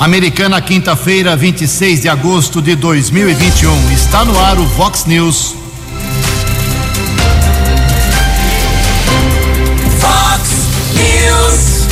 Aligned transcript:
Americana, 0.00 0.62
quinta-feira, 0.62 1.36
26 1.36 2.00
de 2.00 2.08
agosto 2.08 2.62
de 2.62 2.74
2021. 2.74 3.92
Está 3.92 4.24
no 4.24 4.40
ar 4.40 4.58
o 4.58 4.64
Vox 4.68 5.04
News. 5.04 5.54
Vox 9.98 10.50
News. 10.94 11.86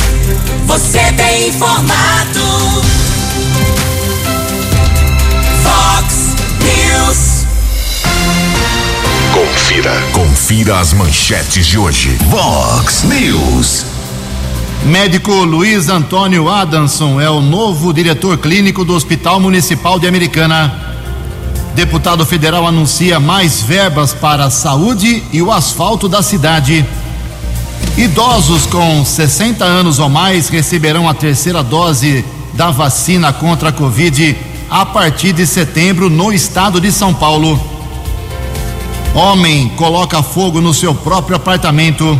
Você 0.65 1.13
tem 1.13 1.49
informado. 1.49 2.81
Vox 5.61 6.35
News. 6.63 7.45
Confira. 9.31 10.01
Confira 10.13 10.79
as 10.79 10.93
manchetes 10.93 11.67
de 11.67 11.77
hoje. 11.77 12.17
Vox 12.27 13.03
News. 13.03 13.85
Médico 14.85 15.31
Luiz 15.43 15.89
Antônio 15.89 16.49
Adamson 16.49 17.19
é 17.19 17.29
o 17.29 17.41
novo 17.41 17.93
diretor 17.93 18.37
clínico 18.37 18.85
do 18.85 18.93
Hospital 18.93 19.39
Municipal 19.39 19.99
de 19.99 20.07
Americana. 20.07 20.73
Deputado 21.75 22.25
federal 22.25 22.65
anuncia 22.65 23.19
mais 23.19 23.61
verbas 23.61 24.13
para 24.13 24.45
a 24.45 24.49
saúde 24.49 25.21
e 25.33 25.41
o 25.41 25.51
asfalto 25.51 26.07
da 26.07 26.23
cidade. 26.23 26.85
Idosos 27.97 28.65
com 28.65 29.03
60 29.03 29.63
anos 29.63 29.99
ou 29.99 30.09
mais 30.09 30.47
receberão 30.47 31.09
a 31.09 31.13
terceira 31.13 31.61
dose 31.61 32.23
da 32.53 32.71
vacina 32.71 33.33
contra 33.33 33.69
a 33.69 33.73
Covid 33.73 34.35
a 34.69 34.85
partir 34.85 35.33
de 35.33 35.45
setembro 35.45 36.09
no 36.09 36.31
estado 36.31 36.79
de 36.79 36.91
São 36.91 37.13
Paulo. 37.13 37.59
Homem 39.13 39.69
coloca 39.75 40.23
fogo 40.23 40.61
no 40.61 40.73
seu 40.73 40.95
próprio 40.95 41.35
apartamento. 41.35 42.17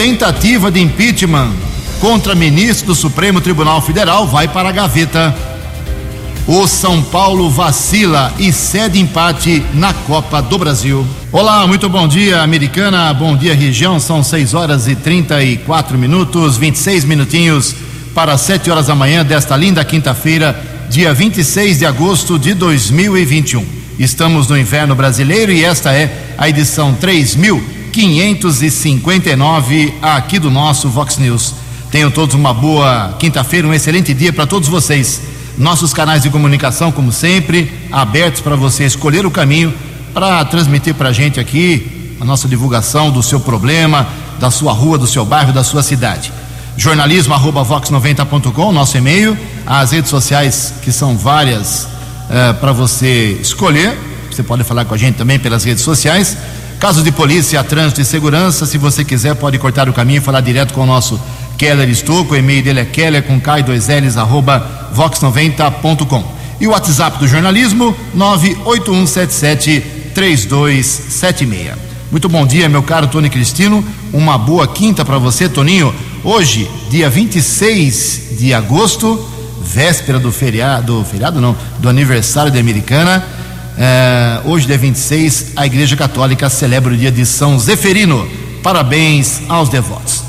Tentativa 0.00 0.70
de 0.70 0.80
impeachment 0.80 1.52
contra 2.00 2.34
ministro 2.34 2.86
do 2.86 2.94
Supremo 2.94 3.38
Tribunal 3.38 3.82
Federal 3.82 4.26
vai 4.26 4.48
para 4.48 4.70
a 4.70 4.72
gaveta. 4.72 5.36
O 6.46 6.66
São 6.66 7.02
Paulo 7.02 7.50
vacila 7.50 8.32
e 8.38 8.50
cede 8.50 8.98
empate 8.98 9.62
na 9.74 9.92
Copa 9.92 10.40
do 10.40 10.56
Brasil. 10.56 11.06
Olá, 11.30 11.66
muito 11.66 11.86
bom 11.86 12.08
dia, 12.08 12.40
americana. 12.40 13.12
Bom 13.12 13.36
dia, 13.36 13.54
região. 13.54 14.00
São 14.00 14.24
6 14.24 14.54
horas 14.54 14.88
e 14.88 14.96
34 14.96 15.98
minutos, 15.98 16.56
26 16.56 17.04
minutinhos 17.04 17.76
para 18.14 18.38
7 18.38 18.70
horas 18.70 18.86
da 18.86 18.94
manhã 18.94 19.22
desta 19.22 19.54
linda 19.54 19.84
quinta-feira, 19.84 20.58
dia 20.88 21.12
26 21.12 21.80
de 21.80 21.84
agosto 21.84 22.38
de 22.38 22.54
2021. 22.54 23.66
Estamos 23.98 24.48
no 24.48 24.56
inverno 24.56 24.94
brasileiro 24.94 25.52
e 25.52 25.62
esta 25.62 25.92
é 25.92 26.32
a 26.38 26.48
edição 26.48 26.94
3559 27.90 29.94
aqui 30.00 30.38
do 30.38 30.50
nosso 30.50 30.88
Vox 30.88 31.18
News. 31.18 31.54
Tenham 31.90 32.10
todos 32.10 32.34
uma 32.34 32.54
boa 32.54 33.16
quinta-feira, 33.18 33.66
um 33.66 33.74
excelente 33.74 34.14
dia 34.14 34.32
para 34.32 34.46
todos 34.46 34.68
vocês. 34.68 35.20
Nossos 35.58 35.92
canais 35.92 36.22
de 36.22 36.30
comunicação, 36.30 36.92
como 36.92 37.12
sempre, 37.12 37.70
abertos 37.90 38.40
para 38.40 38.56
você 38.56 38.84
escolher 38.84 39.26
o 39.26 39.30
caminho 39.30 39.74
para 40.14 40.44
transmitir 40.44 40.94
para 40.94 41.10
a 41.10 41.12
gente 41.12 41.40
aqui 41.40 42.16
a 42.20 42.24
nossa 42.24 42.48
divulgação 42.48 43.10
do 43.10 43.22
seu 43.22 43.40
problema, 43.40 44.06
da 44.38 44.50
sua 44.50 44.72
rua, 44.72 44.96
do 44.96 45.06
seu 45.06 45.24
bairro, 45.24 45.52
da 45.52 45.64
sua 45.64 45.82
cidade. 45.82 46.32
Jornalismo 46.76 47.34
arroba 47.34 47.64
vox90.com, 47.64 48.72
nosso 48.72 48.96
e-mail, 48.96 49.36
as 49.66 49.90
redes 49.90 50.10
sociais 50.10 50.74
que 50.82 50.92
são 50.92 51.16
várias 51.16 51.84
uh, 51.84 52.54
para 52.60 52.72
você 52.72 53.38
escolher. 53.40 53.98
Você 54.30 54.42
pode 54.42 54.64
falar 54.64 54.84
com 54.84 54.94
a 54.94 54.96
gente 54.96 55.16
também 55.16 55.38
pelas 55.38 55.64
redes 55.64 55.82
sociais. 55.82 56.36
Casos 56.80 57.04
de 57.04 57.12
polícia, 57.12 57.62
trânsito 57.62 58.00
e 58.00 58.06
segurança, 58.06 58.64
se 58.64 58.78
você 58.78 59.04
quiser, 59.04 59.34
pode 59.34 59.58
cortar 59.58 59.86
o 59.90 59.92
caminho 59.92 60.16
e 60.16 60.24
falar 60.24 60.40
direto 60.40 60.72
com 60.72 60.80
o 60.80 60.86
nosso 60.86 61.20
Keller 61.58 61.86
Estouco. 61.90 62.32
O 62.32 62.36
e-mail 62.38 62.64
dele 62.64 62.80
é 62.80 62.86
keller 62.86 63.22
com 63.22 63.38
k 63.38 63.60
2 63.60 63.90
ls 63.90 64.16
arroba 64.18 64.88
vox90.com. 64.96 66.24
E 66.58 66.66
o 66.66 66.70
WhatsApp 66.70 67.18
do 67.18 67.28
jornalismo, 67.28 67.94
98177 68.14 69.80
3276. 70.14 71.72
Muito 72.10 72.30
bom 72.30 72.46
dia, 72.46 72.66
meu 72.66 72.82
caro 72.82 73.08
Tony 73.08 73.28
Cristino. 73.28 73.84
Uma 74.10 74.38
boa 74.38 74.66
quinta 74.66 75.04
para 75.04 75.18
você, 75.18 75.50
Toninho. 75.50 75.94
Hoje, 76.24 76.66
dia 76.88 77.10
26 77.10 78.38
de 78.38 78.54
agosto, 78.54 79.22
véspera 79.62 80.18
do 80.18 80.32
feriado, 80.32 81.04
feriado 81.04 81.42
não, 81.42 81.54
do 81.78 81.90
aniversário 81.90 82.50
da 82.50 82.58
Americana. 82.58 83.22
É, 83.76 84.40
hoje, 84.44 84.66
dia 84.66 84.76
26, 84.76 85.52
a 85.56 85.66
Igreja 85.66 85.96
Católica 85.96 86.50
celebra 86.50 86.92
o 86.92 86.96
dia 86.96 87.10
de 87.10 87.24
São 87.24 87.58
Zeferino. 87.58 88.28
Parabéns 88.62 89.42
aos 89.48 89.68
devotos. 89.68 90.22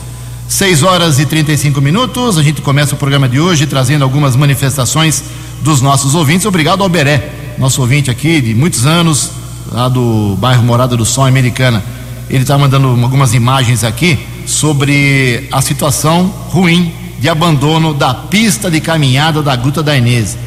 6 0.47 0.83
horas 0.83 1.19
e 1.19 1.25
35 1.25 1.79
minutos. 1.81 2.37
A 2.37 2.43
gente 2.43 2.61
começa 2.61 2.95
o 2.95 2.97
programa 2.97 3.27
de 3.27 3.39
hoje 3.39 3.65
trazendo 3.65 4.03
algumas 4.03 4.35
manifestações 4.35 5.23
dos 5.61 5.81
nossos 5.81 6.13
ouvintes. 6.15 6.45
Obrigado 6.45 6.83
ao 6.83 6.89
Beré, 6.89 7.31
nosso 7.57 7.81
ouvinte 7.81 8.11
aqui 8.11 8.41
de 8.41 8.53
muitos 8.53 8.85
anos, 8.85 9.31
lá 9.71 9.87
do 9.87 10.35
bairro 10.39 10.63
Morada 10.63 10.97
do 10.97 11.05
Sol 11.05 11.25
Americana. 11.25 11.83
Ele 12.29 12.43
está 12.43 12.57
mandando 12.57 12.87
algumas 12.87 13.33
imagens 13.33 13.83
aqui 13.83 14.19
sobre 14.45 15.47
a 15.51 15.61
situação 15.61 16.27
ruim 16.49 16.93
de 17.19 17.29
abandono 17.29 17.93
da 17.93 18.13
pista 18.13 18.69
de 18.69 18.81
caminhada 18.81 19.41
da 19.41 19.55
Gruta 19.55 19.83
da 19.83 19.95
Inês. 19.95 20.37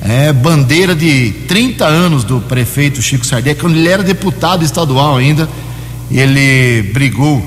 É 0.00 0.32
bandeira 0.32 0.94
de 0.94 1.32
30 1.48 1.84
anos 1.84 2.24
do 2.24 2.40
prefeito 2.40 3.02
Chico 3.02 3.26
Sardelli, 3.26 3.58
quando 3.58 3.76
ele 3.76 3.88
era 3.88 4.02
deputado 4.02 4.64
estadual 4.64 5.16
ainda, 5.16 5.48
ele 6.10 6.90
brigou 6.92 7.44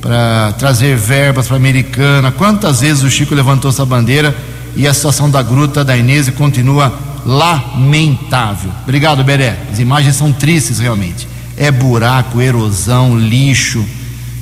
para 0.00 0.52
trazer 0.52 0.96
verbas 0.96 1.46
para 1.46 1.56
a 1.56 1.58
Americana. 1.58 2.32
Quantas 2.32 2.80
vezes 2.80 3.02
o 3.02 3.10
Chico 3.10 3.34
levantou 3.34 3.70
essa 3.70 3.84
bandeira 3.84 4.34
e 4.74 4.86
a 4.86 4.94
situação 4.94 5.30
da 5.30 5.42
Gruta 5.42 5.84
da 5.84 5.96
Inês 5.96 6.28
continua 6.30 6.92
lamentável. 7.24 8.70
Obrigado, 8.82 9.22
Beré. 9.22 9.58
As 9.70 9.78
imagens 9.78 10.16
são 10.16 10.32
tristes 10.32 10.78
realmente. 10.78 11.28
É 11.56 11.70
buraco, 11.70 12.40
erosão, 12.40 13.18
lixo. 13.18 13.84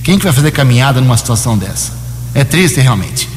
Quem 0.05 0.17
que 0.17 0.25
vai 0.25 0.33
fazer 0.33 0.53
caminhada 0.53 1.01
numa 1.01 1.17
situação 1.17 1.59
dessa? 1.59 1.93
É 2.35 2.45
triste 2.45 2.81
realmente. 2.81 3.29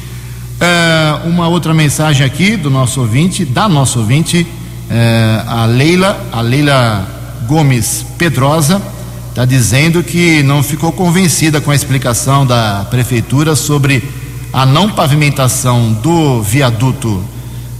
É, 0.64 1.26
uma 1.26 1.48
outra 1.48 1.74
mensagem 1.74 2.24
aqui 2.24 2.56
do 2.56 2.70
nosso 2.70 3.00
ouvinte, 3.00 3.44
da 3.44 3.68
nossa 3.68 3.98
ouvinte, 3.98 4.46
é, 4.88 5.42
a 5.44 5.64
Leila, 5.66 6.24
a 6.30 6.40
Leila 6.40 7.04
Gomes 7.48 8.06
Pedrosa, 8.16 8.80
está 9.28 9.44
dizendo 9.44 10.04
que 10.04 10.40
não 10.44 10.62
ficou 10.62 10.92
convencida 10.92 11.60
com 11.60 11.72
a 11.72 11.74
explicação 11.74 12.46
da 12.46 12.86
prefeitura 12.88 13.56
sobre 13.56 14.08
a 14.52 14.64
não 14.64 14.88
pavimentação 14.88 15.94
do 15.94 16.40
viaduto 16.42 17.24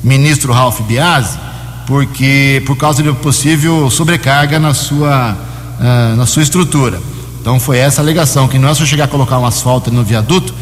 ministro 0.02 0.52
Ralph 0.52 0.80
Biasi, 0.80 1.38
porque 1.86 2.64
por 2.66 2.76
causa 2.76 3.00
de 3.00 3.12
possível 3.12 3.88
sobrecarga 3.90 4.58
na 4.58 4.74
sua, 4.74 5.36
uh, 5.78 6.16
na 6.16 6.26
sua 6.26 6.42
estrutura. 6.42 7.00
Então 7.40 7.60
foi 7.60 7.78
essa 7.78 8.00
a 8.00 8.02
alegação, 8.02 8.48
que 8.48 8.58
não 8.58 8.68
é 8.68 8.74
só 8.74 8.84
chegar 8.84 9.04
a 9.04 9.08
colocar 9.08 9.38
um 9.38 9.46
asfalto 9.46 9.88
no 9.88 10.02
viaduto, 10.02 10.52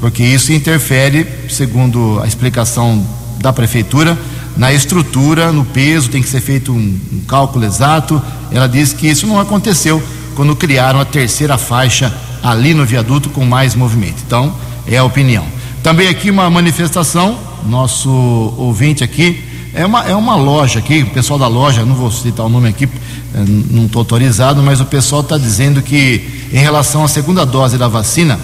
porque 0.00 0.22
isso 0.22 0.52
interfere, 0.52 1.26
segundo 1.48 2.20
a 2.22 2.26
explicação 2.26 3.04
da 3.40 3.52
prefeitura, 3.52 4.18
na 4.56 4.72
estrutura, 4.72 5.52
no 5.52 5.64
peso, 5.64 6.08
tem 6.08 6.22
que 6.22 6.28
ser 6.28 6.40
feito 6.40 6.72
um, 6.72 6.98
um 7.12 7.20
cálculo 7.26 7.64
exato. 7.64 8.22
Ela 8.50 8.66
disse 8.66 8.94
que 8.94 9.06
isso 9.06 9.26
não 9.26 9.38
aconteceu 9.38 10.02
quando 10.34 10.56
criaram 10.56 11.00
a 11.00 11.04
terceira 11.04 11.58
faixa 11.58 12.14
ali 12.42 12.72
no 12.74 12.84
viaduto 12.84 13.28
com 13.30 13.44
mais 13.44 13.74
movimento. 13.74 14.22
Então, 14.26 14.54
é 14.86 14.96
a 14.96 15.04
opinião. 15.04 15.44
Também 15.82 16.08
aqui 16.08 16.30
uma 16.30 16.48
manifestação, 16.48 17.38
nosso 17.66 18.10
ouvinte 18.56 19.04
aqui, 19.04 19.42
é 19.74 19.84
uma, 19.84 20.04
é 20.04 20.16
uma 20.16 20.36
loja 20.36 20.78
aqui, 20.78 21.02
o 21.02 21.10
pessoal 21.10 21.38
da 21.38 21.48
loja, 21.48 21.84
não 21.84 21.94
vou 21.94 22.10
citar 22.10 22.46
o 22.46 22.48
nome 22.48 22.68
aqui, 22.68 22.84
eh, 22.86 23.44
não 23.70 23.84
estou 23.84 24.00
autorizado, 24.00 24.62
mas 24.62 24.80
o 24.80 24.86
pessoal 24.86 25.20
está 25.20 25.36
dizendo 25.36 25.82
que 25.82 26.48
em 26.50 26.58
relação 26.58 27.04
à 27.04 27.08
segunda 27.08 27.44
dose 27.44 27.76
da 27.76 27.86
vacina, 27.86 28.40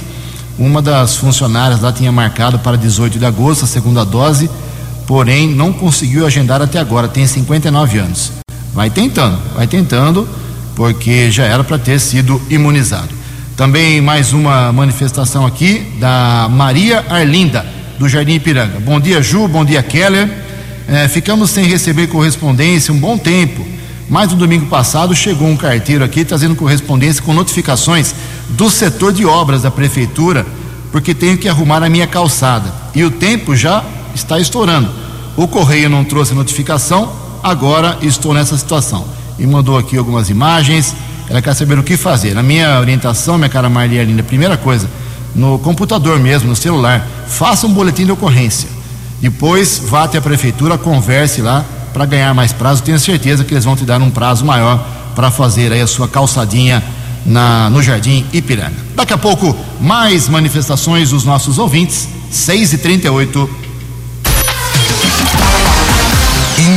uma 0.62 0.80
das 0.80 1.16
funcionárias 1.16 1.80
lá 1.80 1.92
tinha 1.92 2.12
marcado 2.12 2.56
para 2.56 2.76
18 2.78 3.18
de 3.18 3.26
agosto 3.26 3.64
a 3.64 3.66
segunda 3.66 4.04
dose, 4.04 4.48
porém 5.08 5.48
não 5.48 5.72
conseguiu 5.72 6.24
agendar 6.24 6.62
até 6.62 6.78
agora, 6.78 7.08
tem 7.08 7.26
59 7.26 7.98
anos. 7.98 8.32
Vai 8.72 8.88
tentando, 8.88 9.38
vai 9.56 9.66
tentando, 9.66 10.26
porque 10.76 11.32
já 11.32 11.44
era 11.44 11.64
para 11.64 11.78
ter 11.78 11.98
sido 11.98 12.40
imunizado. 12.48 13.08
Também 13.56 14.00
mais 14.00 14.32
uma 14.32 14.72
manifestação 14.72 15.44
aqui 15.44 15.84
da 15.98 16.48
Maria 16.48 17.04
Arlinda, 17.08 17.66
do 17.98 18.08
Jardim 18.08 18.34
Ipiranga. 18.34 18.78
Bom 18.78 19.00
dia, 19.00 19.20
Ju, 19.20 19.48
bom 19.48 19.64
dia, 19.64 19.82
Keller. 19.82 20.31
É, 20.87 21.08
ficamos 21.08 21.50
sem 21.50 21.66
receber 21.66 22.06
correspondência 22.06 22.94
um 22.94 22.98
bom 22.98 23.19
tempo. 23.19 23.66
Mas 24.08 24.31
no 24.31 24.37
domingo 24.37 24.66
passado 24.66 25.14
chegou 25.14 25.48
um 25.48 25.56
carteiro 25.56 26.04
aqui 26.04 26.25
trazendo 26.25 26.54
correspondência 26.54 27.22
com 27.22 27.34
notificações 27.34 28.12
do 28.52 28.70
setor 28.70 29.12
de 29.12 29.25
obras 29.25 29.62
da 29.62 29.70
prefeitura, 29.70 30.46
porque 30.90 31.14
tenho 31.14 31.38
que 31.38 31.49
arrumar 31.49 31.82
a 31.82 31.88
minha 31.88 32.06
calçada. 32.06 32.72
E 32.94 33.02
o 33.04 33.10
tempo 33.10 33.56
já 33.56 33.84
está 34.14 34.38
estourando. 34.38 34.90
O 35.37 35.49
correio 35.49 35.88
não 35.88 36.04
trouxe 36.04 36.34
notificação, 36.34 37.12
agora 37.43 37.99
estou 38.02 38.34
nessa 38.34 38.56
situação 38.56 39.04
e 39.38 39.46
mandou 39.46 39.78
aqui 39.78 39.96
algumas 39.96 40.28
imagens. 40.28 40.94
Ela 41.28 41.40
quer 41.40 41.54
saber 41.54 41.78
o 41.78 41.82
que 41.82 41.96
fazer. 41.96 42.34
Na 42.34 42.43
minha 42.43 42.78
orientação, 42.78 43.38
minha 43.38 43.49
cara 43.49 43.69
Marlinha 43.70 44.22
primeira 44.22 44.56
coisa, 44.56 44.88
no 45.34 45.58
computador 45.58 46.19
mesmo, 46.19 46.49
no 46.49 46.56
celular, 46.56 47.06
faça 47.26 47.66
um 47.66 47.72
boletim 47.72 48.04
de 48.04 48.12
ocorrência. 48.12 48.69
Depois 49.20 49.81
vá 49.84 50.04
até 50.04 50.19
a 50.19 50.20
prefeitura, 50.20 50.76
converse 50.76 51.40
lá 51.40 51.64
para 51.94 52.04
ganhar 52.04 52.34
mais 52.34 52.52
prazo. 52.52 52.82
Tenho 52.82 52.99
certeza 52.99 53.44
que 53.44 53.54
eles 53.54 53.64
vão 53.64 53.76
te 53.76 53.84
dar 53.84 54.02
um 54.02 54.10
prazo 54.10 54.44
maior 54.44 54.84
para 55.14 55.31
fazer 55.31 55.72
aí 55.72 55.81
a 55.81 55.87
sua 55.87 56.08
calçadinha 56.08 56.82
na, 57.24 57.70
no 57.70 57.82
Jardim 57.82 58.26
Ipiranga. 58.32 58.76
Daqui 58.94 59.12
a 59.12 59.19
pouco, 59.19 59.56
mais 59.80 60.28
manifestações 60.28 61.10
dos 61.10 61.24
nossos 61.24 61.58
ouvintes, 61.58 62.08
6 62.30 62.74
e 62.74 62.78
38 62.78 63.62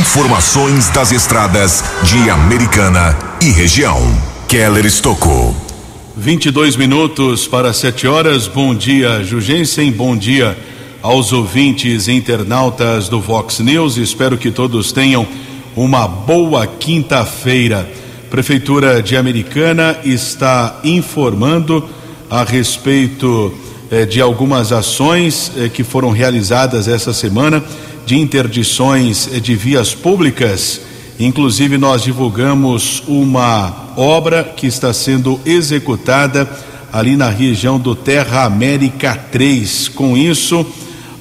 Informações 0.00 0.88
das 0.88 1.12
estradas 1.12 1.84
de 2.02 2.28
Americana 2.28 3.16
e 3.40 3.50
região. 3.50 4.00
Keller 4.48 4.84
Estocou. 4.84 5.54
22 6.16 6.76
minutos 6.76 7.46
para 7.46 7.72
7 7.72 8.08
horas. 8.08 8.48
Bom 8.48 8.74
dia, 8.74 9.22
Jugensen. 9.22 9.92
Bom 9.92 10.16
dia 10.16 10.58
aos 11.02 11.32
ouvintes 11.32 12.08
internautas 12.08 13.08
do 13.08 13.20
Vox 13.20 13.60
News. 13.60 13.96
Espero 13.96 14.36
que 14.36 14.50
todos 14.50 14.90
tenham 14.90 15.24
uma 15.76 16.08
boa 16.08 16.66
quinta-feira. 16.66 17.88
Prefeitura 18.36 19.02
de 19.02 19.16
Americana 19.16 19.96
está 20.04 20.80
informando 20.84 21.88
a 22.28 22.44
respeito 22.44 23.50
eh, 23.90 24.04
de 24.04 24.20
algumas 24.20 24.72
ações 24.72 25.50
eh, 25.56 25.70
que 25.70 25.82
foram 25.82 26.10
realizadas 26.10 26.86
essa 26.86 27.14
semana 27.14 27.64
de 28.04 28.18
interdições 28.18 29.26
eh, 29.32 29.40
de 29.40 29.56
vias 29.56 29.94
públicas. 29.94 30.82
Inclusive, 31.18 31.78
nós 31.78 32.02
divulgamos 32.02 33.02
uma 33.08 33.94
obra 33.96 34.44
que 34.44 34.66
está 34.66 34.92
sendo 34.92 35.40
executada 35.46 36.46
ali 36.92 37.16
na 37.16 37.30
região 37.30 37.80
do 37.80 37.94
Terra 37.94 38.44
América 38.44 39.18
3. 39.32 39.88
Com 39.88 40.14
isso, 40.14 40.66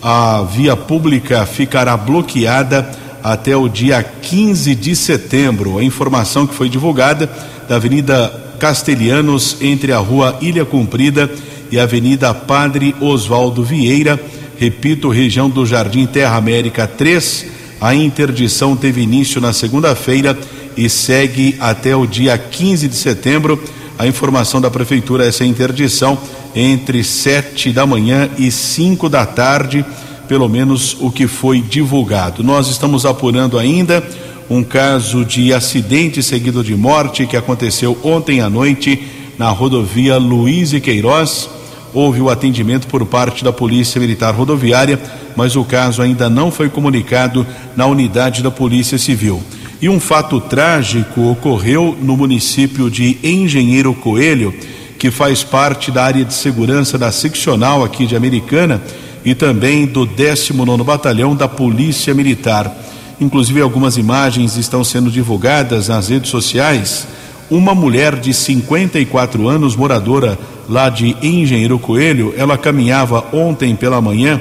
a 0.04 0.42
via 0.42 0.76
pública 0.76 1.46
ficará 1.46 1.96
bloqueada 1.96 3.05
até 3.26 3.58
o 3.58 3.68
dia 3.68 4.04
15 4.04 4.76
de 4.76 4.96
setembro. 4.96 5.80
A 5.80 5.84
informação 5.84 6.46
que 6.46 6.54
foi 6.54 6.70
divulgada 6.70 7.28
da 7.68 7.78
Avenida 7.78 8.32
Castelhanos, 8.60 9.58
entre 9.62 9.92
a 9.92 9.98
Rua 9.98 10.38
Ilha 10.42 10.64
Comprida 10.64 11.28
e 11.72 11.80
a 11.80 11.84
Avenida 11.84 12.32
Padre 12.36 12.96
Oswaldo 13.02 13.64
Vieira, 13.64 14.22
repito, 14.60 15.10
região 15.10 15.50
do 15.50 15.66
Jardim 15.66 16.06
Terra 16.06 16.36
América 16.36 16.86
3. 16.86 17.48
A 17.82 17.96
interdição 17.96 18.76
teve 18.76 19.02
início 19.02 19.42
na 19.42 19.52
segunda-feira 19.52 20.38
e 20.78 20.88
segue 20.88 21.56
até 21.60 21.96
o 21.96 22.06
dia 22.06 22.38
15 22.38 22.88
de 22.88 22.96
setembro. 22.96 23.60
A 23.98 24.06
informação 24.06 24.62
da 24.62 24.70
Prefeitura 24.70 25.26
é 25.26 25.30
essa 25.30 25.44
interdição 25.44 26.16
entre 26.54 27.04
sete 27.04 27.72
da 27.72 27.88
manhã 27.88 28.30
e 28.38 28.52
cinco 28.52 29.10
da 29.10 29.26
tarde 29.26 29.84
pelo 30.28 30.48
menos 30.50 30.96
o 31.00 31.12
que 31.12 31.28
foi 31.28 31.62
divulgado. 31.62 32.44
Nós 32.44 32.68
estamos 32.68 33.06
apurando 33.06 33.58
ainda 33.58 34.04
um 34.50 34.64
caso 34.64 35.26
de 35.26 35.54
acidente 35.54 36.22
seguido 36.22 36.64
de 36.64 36.76
morte 36.76 37.26
que 37.26 37.38
aconteceu 37.38 37.98
ontem 38.04 38.42
à 38.42 38.50
noite 38.50 39.02
na 39.38 39.50
rodovia 39.50 40.18
Luiz 40.18 40.74
e 40.74 40.80
Queiroz. 40.80 41.50
Houve 41.94 42.22
o 42.22 42.30
atendimento 42.30 42.88
por 42.88 43.06
parte 43.06 43.44
da 43.44 43.54
Polícia 43.54 44.00
Militar 44.00 44.34
Rodoviária, 44.34 45.00
mas 45.36 45.56
o 45.56 45.64
caso 45.64 46.02
ainda 46.02 46.30
não 46.30 46.52
foi 46.52 46.70
comunicado 46.70 47.46
na 47.76 47.86
unidade 47.86 48.44
da 48.44 48.52
Polícia 48.52 48.98
Civil. 48.98 49.42
E 49.82 49.90
um 49.90 50.00
fato 50.00 50.40
trágico 50.40 51.32
ocorreu 51.32 51.98
no 52.02 52.18
município 52.18 52.90
de 52.90 53.18
Engenheiro 53.24 53.94
Coelho, 53.94 54.54
que 55.00 55.12
faz 55.12 55.44
parte 55.44 55.92
da 55.92 56.04
área 56.04 56.24
de 56.24 56.34
segurança 56.34 56.98
da 56.98 57.12
seccional 57.12 57.84
aqui 57.84 58.06
de 58.06 58.16
Americana 58.16 58.82
e 59.26 59.34
também 59.34 59.88
do 59.88 60.06
19 60.06 60.84
Batalhão 60.84 61.36
da 61.36 61.48
Polícia 61.48 62.14
Militar. 62.14 62.72
Inclusive, 63.20 63.60
algumas 63.60 63.98
imagens 63.98 64.56
estão 64.56 64.84
sendo 64.84 65.10
divulgadas 65.10 65.88
nas 65.88 66.10
redes 66.10 66.30
sociais. 66.30 67.08
Uma 67.50 67.74
mulher 67.74 68.18
de 68.18 68.34
54 68.34 69.48
anos, 69.48 69.76
moradora 69.76 70.38
lá 70.70 70.90
de 70.90 71.18
Engenheiro 71.24 71.80
Coelho, 71.80 72.34
ela 72.38 72.58
caminhava 72.58 73.26
ontem 73.34 73.76
pela 73.76 74.00
manhã 74.00 74.40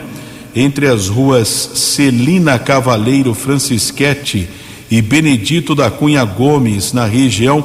entre 0.54 0.86
as 0.86 1.08
ruas 1.08 1.48
Celina 1.48 2.58
Cavaleiro 2.58 3.34
Francisquete 3.34 4.48
e 4.90 5.02
Benedito 5.02 5.74
da 5.74 5.90
Cunha 5.90 6.24
Gomes, 6.24 6.92
na 6.92 7.06
região 7.06 7.64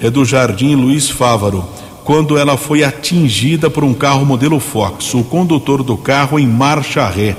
é 0.00 0.08
do 0.08 0.24
Jardim 0.24 0.74
Luiz 0.74 1.10
Fávaro 1.10 1.79
quando 2.10 2.36
ela 2.36 2.56
foi 2.56 2.82
atingida 2.82 3.70
por 3.70 3.84
um 3.84 3.94
carro 3.94 4.26
modelo 4.26 4.58
Fox. 4.58 5.14
O 5.14 5.22
condutor 5.22 5.84
do 5.84 5.96
carro, 5.96 6.40
em 6.40 6.46
marcha 6.48 7.08
ré, 7.08 7.36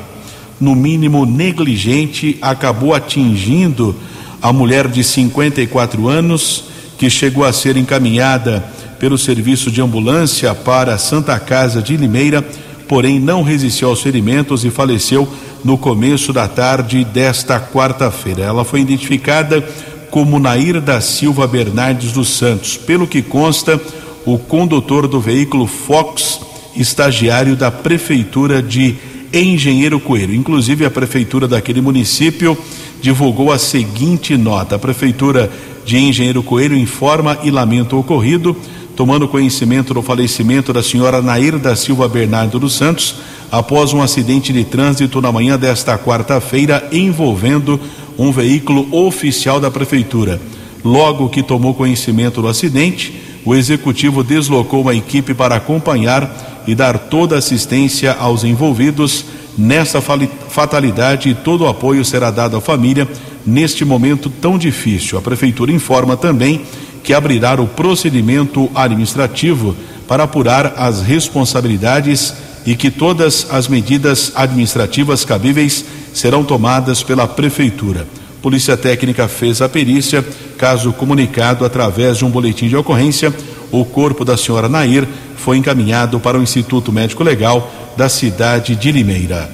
no 0.61 0.73
mínimo 0.73 1.25
negligente, 1.25 2.37
acabou 2.41 2.95
atingindo 2.95 3.93
a 4.41 4.53
mulher 4.53 4.87
de 4.87 5.03
54 5.03 6.07
anos, 6.07 6.63
que 6.97 7.09
chegou 7.09 7.43
a 7.43 7.51
ser 7.51 7.75
encaminhada 7.75 8.63
pelo 8.97 9.17
serviço 9.17 9.69
de 9.69 9.81
ambulância 9.81 10.55
para 10.55 10.93
a 10.93 10.97
Santa 10.97 11.37
Casa 11.37 11.81
de 11.81 11.97
Limeira, 11.97 12.41
porém 12.87 13.19
não 13.19 13.43
resistiu 13.43 13.89
aos 13.89 14.01
ferimentos 14.01 14.63
e 14.63 14.69
faleceu 14.69 15.27
no 15.65 15.77
começo 15.77 16.31
da 16.31 16.47
tarde 16.47 17.03
desta 17.03 17.59
quarta-feira. 17.59 18.43
Ela 18.43 18.63
foi 18.63 18.79
identificada 18.79 19.61
como 20.09 20.39
Nair 20.39 20.79
da 20.79 21.01
Silva 21.01 21.45
Bernardes 21.45 22.13
dos 22.13 22.29
Santos. 22.29 22.77
Pelo 22.77 23.05
que 23.05 23.21
consta, 23.21 23.77
o 24.25 24.37
condutor 24.37 25.07
do 25.07 25.19
veículo 25.19 25.67
Fox, 25.67 26.39
estagiário 26.75 27.55
da 27.55 27.71
prefeitura 27.71 28.61
de 28.61 28.95
Engenheiro 29.33 29.99
Coelho. 29.99 30.35
Inclusive, 30.35 30.85
a 30.85 30.91
prefeitura 30.91 31.47
daquele 31.47 31.81
município 31.81 32.57
divulgou 33.01 33.51
a 33.51 33.57
seguinte 33.57 34.37
nota: 34.37 34.75
a 34.75 34.79
prefeitura 34.79 35.49
de 35.85 35.97
Engenheiro 35.97 36.43
Coelho 36.43 36.77
informa 36.77 37.39
e 37.43 37.49
lamenta 37.49 37.95
o 37.95 37.99
ocorrido, 37.99 38.55
tomando 38.95 39.27
conhecimento 39.27 39.93
do 39.93 40.01
falecimento 40.01 40.71
da 40.71 40.83
senhora 40.83 41.21
Nair 41.21 41.57
da 41.57 41.75
Silva 41.75 42.07
Bernardo 42.07 42.59
dos 42.59 42.73
Santos 42.73 43.15
após 43.51 43.93
um 43.93 44.01
acidente 44.01 44.53
de 44.53 44.63
trânsito 44.63 45.21
na 45.21 45.31
manhã 45.31 45.57
desta 45.57 45.97
quarta-feira 45.97 46.87
envolvendo 46.91 47.79
um 48.17 48.31
veículo 48.31 48.87
oficial 48.91 49.59
da 49.59 49.69
prefeitura. 49.69 50.39
Logo 50.83 51.29
que 51.29 51.43
tomou 51.43 51.73
conhecimento 51.73 52.41
do 52.41 52.47
acidente, 52.47 53.13
o 53.45 53.55
executivo 53.55 54.23
deslocou 54.23 54.81
uma 54.81 54.93
equipe 54.93 55.33
para 55.33 55.55
acompanhar 55.55 56.63
e 56.67 56.75
dar 56.75 56.97
toda 56.97 57.37
assistência 57.37 58.13
aos 58.13 58.43
envolvidos 58.43 59.25
nessa 59.57 60.01
fatalidade 60.01 61.29
e 61.29 61.35
todo 61.35 61.63
o 61.63 61.67
apoio 61.67 62.05
será 62.05 62.31
dado 62.31 62.55
à 62.55 62.61
família 62.61 63.07
neste 63.45 63.83
momento 63.83 64.29
tão 64.29 64.57
difícil. 64.57 65.17
A 65.17 65.21
prefeitura 65.21 65.71
informa 65.71 66.15
também 66.15 66.61
que 67.03 67.13
abrirá 67.13 67.59
o 67.59 67.67
procedimento 67.67 68.69
administrativo 68.75 69.75
para 70.07 70.23
apurar 70.23 70.75
as 70.77 71.01
responsabilidades 71.01 72.33
e 72.65 72.75
que 72.75 72.91
todas 72.91 73.47
as 73.49 73.67
medidas 73.67 74.31
administrativas 74.35 75.25
cabíveis 75.25 75.83
serão 76.13 76.43
tomadas 76.43 77.01
pela 77.01 77.27
prefeitura. 77.27 78.05
Polícia 78.41 78.75
Técnica 78.75 79.27
fez 79.27 79.61
a 79.61 79.69
perícia. 79.69 80.25
Caso 80.57 80.91
comunicado 80.93 81.65
através 81.65 82.17
de 82.17 82.25
um 82.25 82.29
boletim 82.29 82.67
de 82.67 82.75
ocorrência, 82.75 83.33
o 83.71 83.85
corpo 83.85 84.25
da 84.25 84.35
senhora 84.37 84.67
Nair 84.67 85.07
foi 85.37 85.57
encaminhado 85.57 86.19
para 86.19 86.37
o 86.37 86.43
Instituto 86.43 86.91
Médico 86.91 87.23
Legal 87.23 87.71
da 87.95 88.09
cidade 88.09 88.75
de 88.75 88.91
Limeira. 88.91 89.49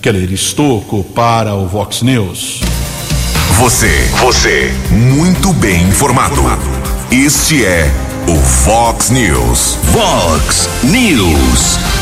Keller 0.00 0.32
Estocco 0.32 1.02
para 1.02 1.54
o 1.54 1.66
Vox 1.66 2.02
News. 2.02 2.60
Você, 3.58 3.90
você, 4.20 4.72
muito 4.90 5.52
bem 5.54 5.82
informado. 5.84 6.42
Este 7.10 7.64
é 7.64 7.90
o 8.28 8.34
Vox 8.34 9.10
News. 9.10 9.78
Vox 9.92 10.68
News. 10.84 11.95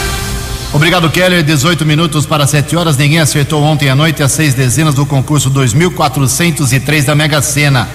Obrigado, 0.75 1.09
Keller. 1.09 1.45
18 1.45 1.87
minutos 1.87 2.27
para 2.27 2.49
7 2.49 2.75
horas. 2.75 2.97
Ninguém 2.97 3.21
acertou 3.21 3.63
ontem 3.63 3.89
à 3.89 3.95
noite 3.95 4.25
as 4.25 4.33
seis 4.33 4.55
dezenas 4.55 4.97
do 4.97 5.07
concurso 5.07 5.49
2403 5.49 7.05
da 7.05 7.15
Mega 7.15 7.41
Sena. 7.41 7.89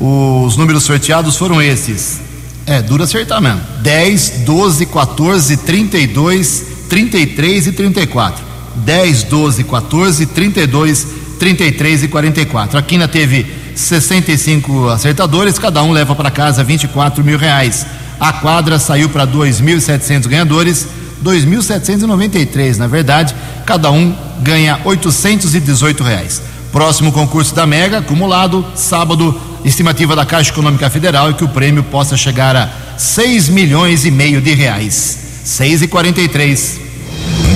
Os 0.00 0.56
números 0.56 0.82
sorteados 0.82 1.36
foram 1.36 1.62
esses. 1.62 2.20
É, 2.66 2.82
duro 2.82 3.04
acertar 3.04 3.40
mesmo. 3.40 3.60
10, 3.80 4.42
12, 4.44 4.86
14, 4.86 5.56
32, 5.58 6.64
33 6.88 7.68
e 7.68 7.72
34. 7.72 8.44
10, 8.74 9.22
12, 9.22 9.62
14, 9.62 10.26
32, 10.26 11.06
33 11.38 12.02
e 12.02 12.08
44. 12.08 12.76
A 12.76 12.82
Quina 12.82 13.06
teve 13.06 13.46
65 13.76 14.88
acertadores, 14.88 15.60
cada 15.60 15.80
um 15.84 15.92
leva 15.92 16.16
para 16.16 16.28
casa 16.32 16.64
24 16.64 17.22
mil 17.22 17.38
reais. 17.38 17.86
A 18.18 18.32
quadra 18.32 18.80
saiu 18.80 19.08
para 19.08 19.24
2.700 19.24 20.26
ganhadores 20.26 20.88
2.793, 21.24 22.76
na 22.76 22.86
verdade, 22.86 23.34
cada 23.66 23.90
um 23.90 24.14
ganha 24.40 24.80
818 24.84 26.02
reais. 26.02 26.42
Próximo 26.72 27.12
concurso 27.12 27.54
da 27.54 27.66
Mega, 27.66 27.98
acumulado, 27.98 28.64
sábado, 28.74 29.38
estimativa 29.64 30.14
da 30.14 30.24
Caixa 30.24 30.50
Econômica 30.50 30.88
Federal 30.88 31.30
é 31.30 31.32
que 31.32 31.44
o 31.44 31.48
prêmio 31.48 31.82
possa 31.82 32.16
chegar 32.16 32.54
a 32.56 32.68
6 32.96 33.48
milhões 33.48 34.04
e 34.04 34.10
meio 34.10 34.40
de 34.40 34.54
reais. 34.54 35.18
6 35.44 35.82
e 35.82 35.88
43. 35.88 36.80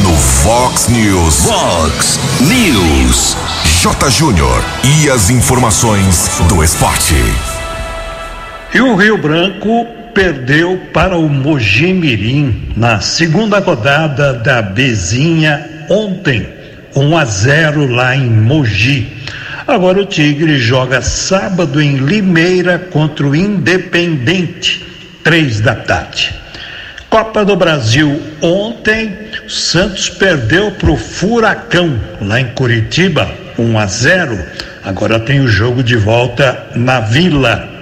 No 0.03 0.13
Vox 0.43 0.89
News. 0.89 1.41
Vox 1.41 2.19
News. 2.41 3.37
J. 3.81 4.11
Júnior. 4.11 4.63
E 4.83 5.09
as 5.09 5.31
informações 5.31 6.31
do 6.49 6.63
esporte. 6.63 7.15
E 8.75 8.81
o 8.81 8.97
Rio 8.97 9.17
Branco 9.17 10.04
perdeu 10.15 10.81
para 10.93 11.19
o 11.19 11.29
Mojimirim 11.29 12.69
na 12.77 13.01
segunda 13.01 13.59
rodada 13.59 14.33
da 14.33 14.63
Bezinha 14.63 15.87
ontem, 15.91 16.47
1 16.95 17.19
a 17.19 17.25
0 17.25 17.87
lá 17.89 18.17
em 18.17 18.31
Mogi. 18.31 19.13
Agora 19.67 20.01
o 20.01 20.07
Tigre 20.07 20.57
joga 20.59 21.03
sábado 21.03 21.83
em 21.83 21.97
Limeira 21.97 22.79
contra 22.79 23.27
o 23.27 23.35
Independente, 23.35 24.87
três 25.25 25.61
da 25.61 25.75
tarde. 25.75 26.33
Copa 27.11 27.45
do 27.45 27.57
Brasil 27.57 28.23
ontem, 28.41 29.17
Santos 29.49 30.09
perdeu 30.09 30.71
para 30.73 30.91
o 30.91 30.97
Furacão 30.97 31.99
lá 32.21 32.41
em 32.41 32.47
Curitiba, 32.49 33.31
1 33.59 33.79
a 33.79 33.87
0. 33.87 34.39
Agora 34.85 35.19
tem 35.19 35.41
o 35.41 35.49
jogo 35.49 35.83
de 35.83 35.97
volta 35.97 36.67
na 36.75 37.01
Vila. 37.01 37.74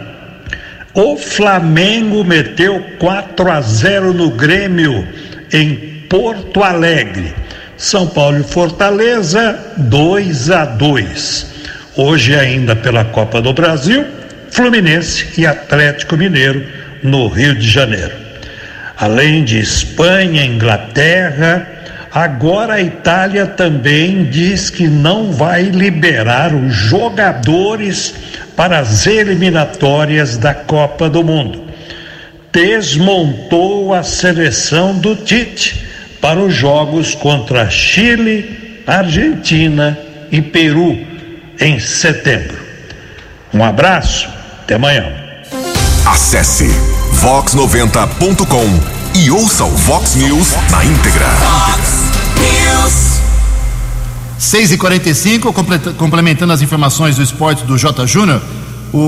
O 0.95 1.17
Flamengo 1.17 2.23
meteu 2.23 2.79
4 2.99 3.51
a 3.51 3.63
0 3.63 4.13
no 4.13 4.31
Grêmio 4.31 5.09
em 5.51 5.75
Porto 6.07 6.63
Alegre. 6.63 7.33
São 7.79 8.07
Paulo 8.07 8.41
e 8.41 8.43
Fortaleza 8.43 9.59
2 9.79 10.51
a 10.51 10.67
2. 10.67 11.47
Hoje 11.97 12.35
ainda 12.35 12.77
pela 12.77 13.07
Copa 13.07 13.41
do 13.41 13.55
Brasil, 13.55 14.05
Fluminense 14.51 15.29
e 15.41 15.47
Atlético 15.47 16.15
Mineiro 16.15 16.63
no 17.03 17.27
Rio 17.27 17.55
de 17.55 17.71
Janeiro. 17.71 18.13
Além 18.99 19.45
de 19.45 19.61
Espanha, 19.61 20.45
Inglaterra, 20.45 21.67
agora 22.13 22.75
a 22.75 22.83
Itália 22.83 23.47
também 23.47 24.25
diz 24.25 24.69
que 24.69 24.87
não 24.89 25.33
vai 25.33 25.63
liberar 25.63 26.55
os 26.55 26.75
jogadores 26.75 28.15
para 28.57 28.79
as 28.79 29.07
eliminatórias 29.07 30.37
da 30.37 30.55
Copa 30.55 31.09
do 31.09 31.23
Mundo. 31.25 31.63
Desmontou 32.53 33.95
a 33.95 34.03
seleção 34.03 34.99
do 34.99 35.17
Tite 35.17 35.87
para 36.21 36.39
os 36.39 36.55
jogos 36.55 37.15
contra 37.15 37.69
Chile, 37.71 38.83
Argentina 38.87 39.99
e 40.31 40.41
Peru 40.41 40.99
em 41.61 41.79
setembro. 41.79 42.59
Um 43.53 43.63
abraço, 43.63 44.29
até 44.63 44.75
amanhã. 44.75 45.13
Acesse 46.07 46.67
vox90.com 47.21 49.19
e 49.19 49.31
ouça 49.31 49.65
o 49.65 49.71
Vox 49.71 50.15
News 50.17 50.55
na 50.71 50.85
íntegra. 50.85 51.27
Fox 51.27 52.11
News. 52.39 53.22
6 54.43 54.73
e 54.73 54.77
45 54.77 55.53
completa- 55.53 55.93
complementando 55.93 56.53
as 56.53 56.61
informações 56.61 57.15
do 57.15 57.23
esporte 57.23 57.63
do 57.63 57.79
J. 57.79 58.05
Júnior, 58.09 58.43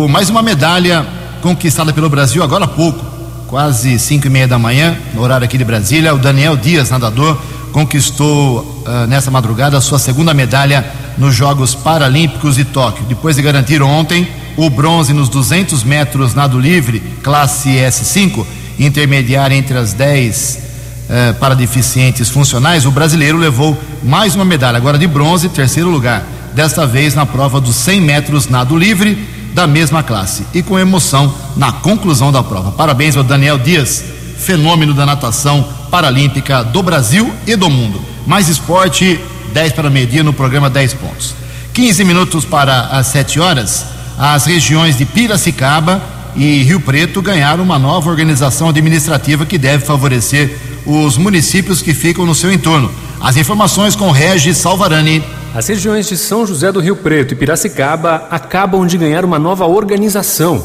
mais 0.09 0.31
uma 0.31 0.43
medalha 0.43 1.05
conquistada 1.43 1.93
pelo 1.93 2.09
Brasil 2.09 2.41
agora 2.41 2.67
há 2.67 2.69
pouco, 2.69 3.05
quase 3.49 3.99
5 3.99 4.29
e 4.29 4.31
meia 4.31 4.47
da 4.47 4.61
manhã, 4.61 4.97
no 5.13 5.21
horário 5.23 5.45
aqui 5.45 5.59
de 5.59 5.65
Brasília. 5.65 6.15
O 6.15 6.19
Daniel 6.19 6.57
Dias, 6.57 6.89
nadador, 6.89 7.37
conquistou 7.73 8.85
ah, 8.87 9.09
nessa 9.09 9.29
madrugada 9.29 9.77
a 9.77 9.81
sua 9.81 9.99
segunda 9.99 10.33
medalha 10.33 10.89
nos 11.19 11.35
Jogos 11.35 11.75
Paralímpicos 11.75 12.55
de 12.55 12.65
Tóquio. 12.65 13.05
Depois 13.09 13.35
de 13.35 13.43
garantir 13.43 13.83
ontem 13.83 14.29
o 14.57 14.71
bronze 14.71 15.13
nos 15.13 15.29
200 15.29 15.83
metros 15.83 16.33
nado 16.33 16.61
livre, 16.61 17.01
classe 17.25 17.71
S5, 17.71 18.47
intermediária 18.79 19.57
entre 19.57 19.77
as 19.77 19.93
10 19.95 20.74
eh, 21.09 21.33
para 21.35 21.55
deficientes 21.55 22.31
funcionais, 22.31 22.87
o 22.87 22.91
brasileiro 22.91 23.37
levou 23.37 23.79
mais 24.03 24.35
uma 24.35 24.45
medalha, 24.45 24.77
agora 24.77 24.99
de 24.99 25.07
bronze, 25.07 25.49
terceiro 25.49 25.91
lugar. 25.91 26.25
Desta 26.55 26.87
vez 26.87 27.15
na 27.15 27.27
prova 27.27 27.61
dos 27.61 27.77
100 27.77 28.01
metros 28.01 28.49
nado 28.49 28.77
livre, 28.77 29.19
da 29.53 29.67
mesma 29.67 30.03
classe. 30.03 30.45
E 30.53 30.63
com 30.63 30.79
emoção 30.79 31.33
na 31.57 31.73
conclusão 31.73 32.33
da 32.33 32.43
prova. 32.43 32.73
Parabéns 32.73 33.17
ao 33.17 33.23
Daniel 33.23 33.59
Dias, 33.59 34.05
fenômeno 34.39 34.93
da 34.93 35.07
natação 35.07 35.67
paralímpica 35.91 36.65
do 36.65 36.83
Brasil 36.83 37.33
e 37.47 37.55
do 37.55 37.71
mundo. 37.71 38.01
Mais 38.27 38.49
esporte, 38.49 39.21
10 39.53 39.73
para 39.73 39.91
meio-dia 39.91 40.25
no 40.25 40.33
programa 40.33 40.69
10 40.69 40.95
pontos. 40.95 41.35
15 41.73 42.05
minutos 42.05 42.45
para 42.45 42.89
as 42.89 43.09
7 43.09 43.41
horas, 43.41 43.85
as 44.19 44.47
regiões 44.47 44.97
de 44.97 45.05
Piracicaba 45.05 46.01
e 46.37 46.63
Rio 46.63 46.81
Preto 46.81 47.23
ganharam 47.23 47.63
uma 47.63 47.79
nova 47.79 48.11
organização 48.11 48.69
administrativa 48.69 49.47
que 49.47 49.59
deve 49.59 49.85
favorecer 49.85 50.57
os 50.87 51.17
municípios 51.17 51.81
que 51.81 51.95
ficam 51.95 52.27
no 52.27 52.35
seu 52.35 52.53
entorno. 52.53 52.91
As 53.21 53.37
informações 53.37 53.97
com 53.97 54.11
Regis 54.11 54.57
Salvarani. 54.59 55.25
As 55.55 55.69
regiões 55.69 56.09
de 56.09 56.17
São 56.17 56.47
José 56.47 56.71
do 56.73 56.81
Rio 56.81 56.97
Preto 56.97 57.33
e 57.33 57.37
Piracicaba 57.37 58.27
acabam 58.31 58.87
de 58.87 58.99
ganhar 58.99 59.25
uma 59.25 59.39
nova 59.39 59.67
organização. 59.67 60.63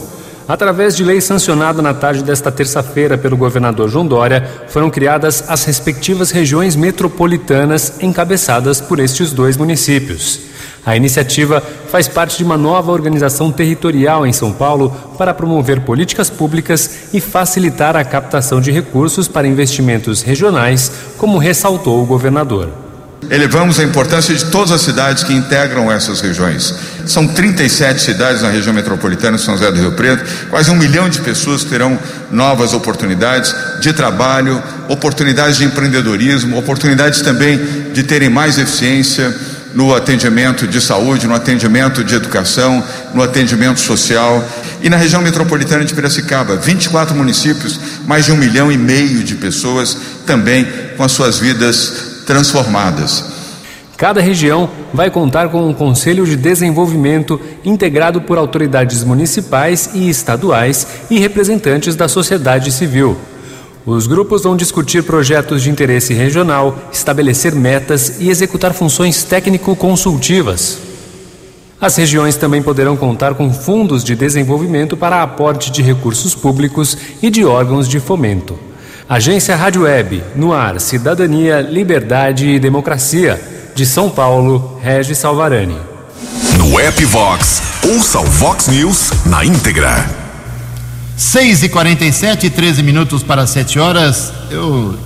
Através 0.48 0.98
de 0.98 1.04
lei 1.04 1.22
sancionada 1.22 1.80
na 1.80 1.94
tarde 1.94 2.24
desta 2.24 2.52
terça-feira 2.52 3.16
pelo 3.16 3.38
governador 3.38 3.88
João 3.88 4.08
Dória, 4.08 4.50
foram 4.68 4.90
criadas 4.90 5.44
as 5.48 5.64
respectivas 5.64 6.32
regiões 6.32 6.76
metropolitanas 6.76 7.94
encabeçadas 8.02 8.82
por 8.82 9.00
estes 9.00 9.32
dois 9.32 9.56
municípios. 9.56 10.40
A 10.86 10.96
iniciativa 10.96 11.62
faz 11.92 12.08
parte 12.08 12.38
de 12.38 12.44
uma 12.44 12.58
nova 12.58 12.92
organização 12.92 13.52
territorial 13.52 14.26
em 14.26 14.34
São 14.34 14.52
Paulo 14.52 14.90
para 15.18 15.34
promover 15.34 15.82
políticas 15.82 16.30
públicas 16.30 17.10
e 17.14 17.20
facilitar 17.20 17.96
a 17.96 18.06
captação 18.06 18.62
de 18.62 18.72
recursos 18.72 19.28
para 19.28 19.48
investimentos 19.48 20.22
regionais, 20.22 20.92
como 21.18 21.38
ressaltou 21.38 22.02
o 22.02 22.06
governador. 22.06 22.70
Elevamos 23.30 23.80
a 23.80 23.84
importância 23.84 24.34
de 24.34 24.46
todas 24.46 24.72
as 24.72 24.82
cidades 24.82 25.24
que 25.24 25.34
integram 25.34 25.92
essas 25.92 26.22
regiões. 26.22 26.74
São 27.06 27.28
37 27.28 28.02
cidades 28.02 28.42
na 28.42 28.50
região 28.50 28.74
metropolitana 28.74 29.38
de 29.38 29.44
São 29.44 29.58
José 29.58 29.70
do 29.72 29.80
Rio 29.80 29.92
Preto, 29.92 30.24
quase 30.50 30.72
um 30.72 30.76
milhão 30.76 31.10
de 31.10 31.20
pessoas 31.20 31.66
terão 31.66 32.00
novas 32.32 32.74
oportunidades 32.74 33.54
de 33.82 33.92
trabalho, 33.92 34.62
oportunidades 34.88 35.58
de 35.58 35.66
empreendedorismo, 35.66 36.58
oportunidades 36.58 37.22
também 37.22 37.60
de 37.92 38.04
terem 38.04 38.30
mais 38.30 38.58
eficiência 38.58 39.36
no 39.74 39.94
atendimento 39.94 40.68
de 40.68 40.82
saúde, 40.82 41.28
no 41.28 41.36
atendimento 41.36 42.04
de 42.04 42.16
educação, 42.16 42.84
no 43.14 43.22
atendimento 43.22 43.80
social. 43.80 44.44
E 44.82 44.90
na 44.90 44.98
região 44.98 45.22
metropolitana 45.22 45.84
de 45.84 45.94
Piracicaba, 45.94 46.56
24 46.56 47.16
municípios, 47.16 47.80
mais 48.06 48.26
de 48.26 48.32
um 48.32 48.38
milhão 48.38 48.72
e 48.72 48.78
meio 48.78 49.24
de 49.24 49.36
pessoas 49.36 49.98
também 50.26 50.66
com 50.96 51.04
as 51.04 51.12
suas 51.12 51.40
vidas 51.40 52.24
transformadas. 52.26 53.40
Cada 53.98 54.22
região 54.22 54.70
vai 54.94 55.12
contar 55.12 55.50
com 55.50 55.68
um 55.68 55.74
Conselho 55.74 56.26
de 56.26 56.38
Desenvolvimento 56.38 57.40
integrado 57.66 58.22
por 58.22 58.38
autoridades 58.38 59.04
municipais 59.04 59.90
e 59.94 60.10
estaduais 60.10 60.88
e 61.10 61.20
representantes 61.20 61.98
da 61.98 62.08
sociedade 62.08 62.72
civil. 62.72 63.18
Os 63.90 64.06
grupos 64.06 64.44
vão 64.44 64.56
discutir 64.56 65.02
projetos 65.02 65.64
de 65.64 65.72
interesse 65.72 66.14
regional, 66.14 66.78
estabelecer 66.92 67.56
metas 67.56 68.20
e 68.20 68.30
executar 68.30 68.72
funções 68.72 69.24
técnico-consultivas. 69.24 70.78
As 71.82 71.96
regiões 71.96 72.36
também 72.36 72.62
poderão 72.62 72.96
contar 72.96 73.34
com 73.34 73.52
fundos 73.52 74.04
de 74.04 74.16
desenvolvimento 74.16 74.96
para 74.96 75.24
aporte 75.24 75.72
de 75.72 75.82
recursos 75.82 76.36
públicos 76.36 76.96
e 77.20 77.32
de 77.32 77.44
órgãos 77.44 77.88
de 77.88 78.00
fomento. 78.00 78.60
Agência 79.10 79.56
Rádio 79.56 79.82
Web, 79.82 80.24
no 80.36 80.54
ar 80.54 80.80
Cidadania, 80.80 81.60
Liberdade 81.60 82.48
e 82.48 82.60
Democracia. 82.60 83.42
De 83.74 83.88
São 83.88 84.08
Paulo, 84.08 84.80
Regis 84.84 85.18
Salvarani. 85.18 85.78
No 86.60 86.80
app 86.80 87.04
Vox, 87.06 87.64
ouça 87.84 88.20
o 88.20 88.26
Vox 88.26 88.68
News 88.68 89.10
na 89.26 89.44
íntegra. 89.44 90.19
6 91.20 91.64
e 91.64 91.70
47 91.70 92.50
13 92.50 92.82
minutos 92.82 93.22
para 93.22 93.46
7 93.46 93.78
horas. 93.78 94.32
Eu. 94.50 94.98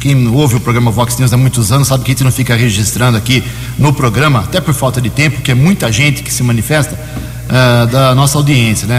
Quem 0.00 0.26
ouve 0.26 0.56
o 0.56 0.60
programa 0.60 0.90
Vox 0.90 1.16
News 1.16 1.32
há 1.32 1.36
muitos 1.36 1.70
anos 1.70 1.86
sabe 1.86 2.02
que 2.02 2.10
a 2.10 2.14
gente 2.14 2.24
não 2.24 2.32
fica 2.32 2.56
registrando 2.56 3.16
aqui 3.16 3.44
no 3.78 3.92
programa, 3.92 4.40
até 4.40 4.60
por 4.60 4.74
falta 4.74 5.00
de 5.00 5.10
tempo, 5.10 5.40
que 5.40 5.52
é 5.52 5.54
muita 5.54 5.92
gente 5.92 6.24
que 6.24 6.34
se 6.34 6.42
manifesta 6.42 6.98
ah, 7.48 7.84
da 7.84 8.14
nossa 8.16 8.36
audiência, 8.36 8.88
né? 8.88 8.98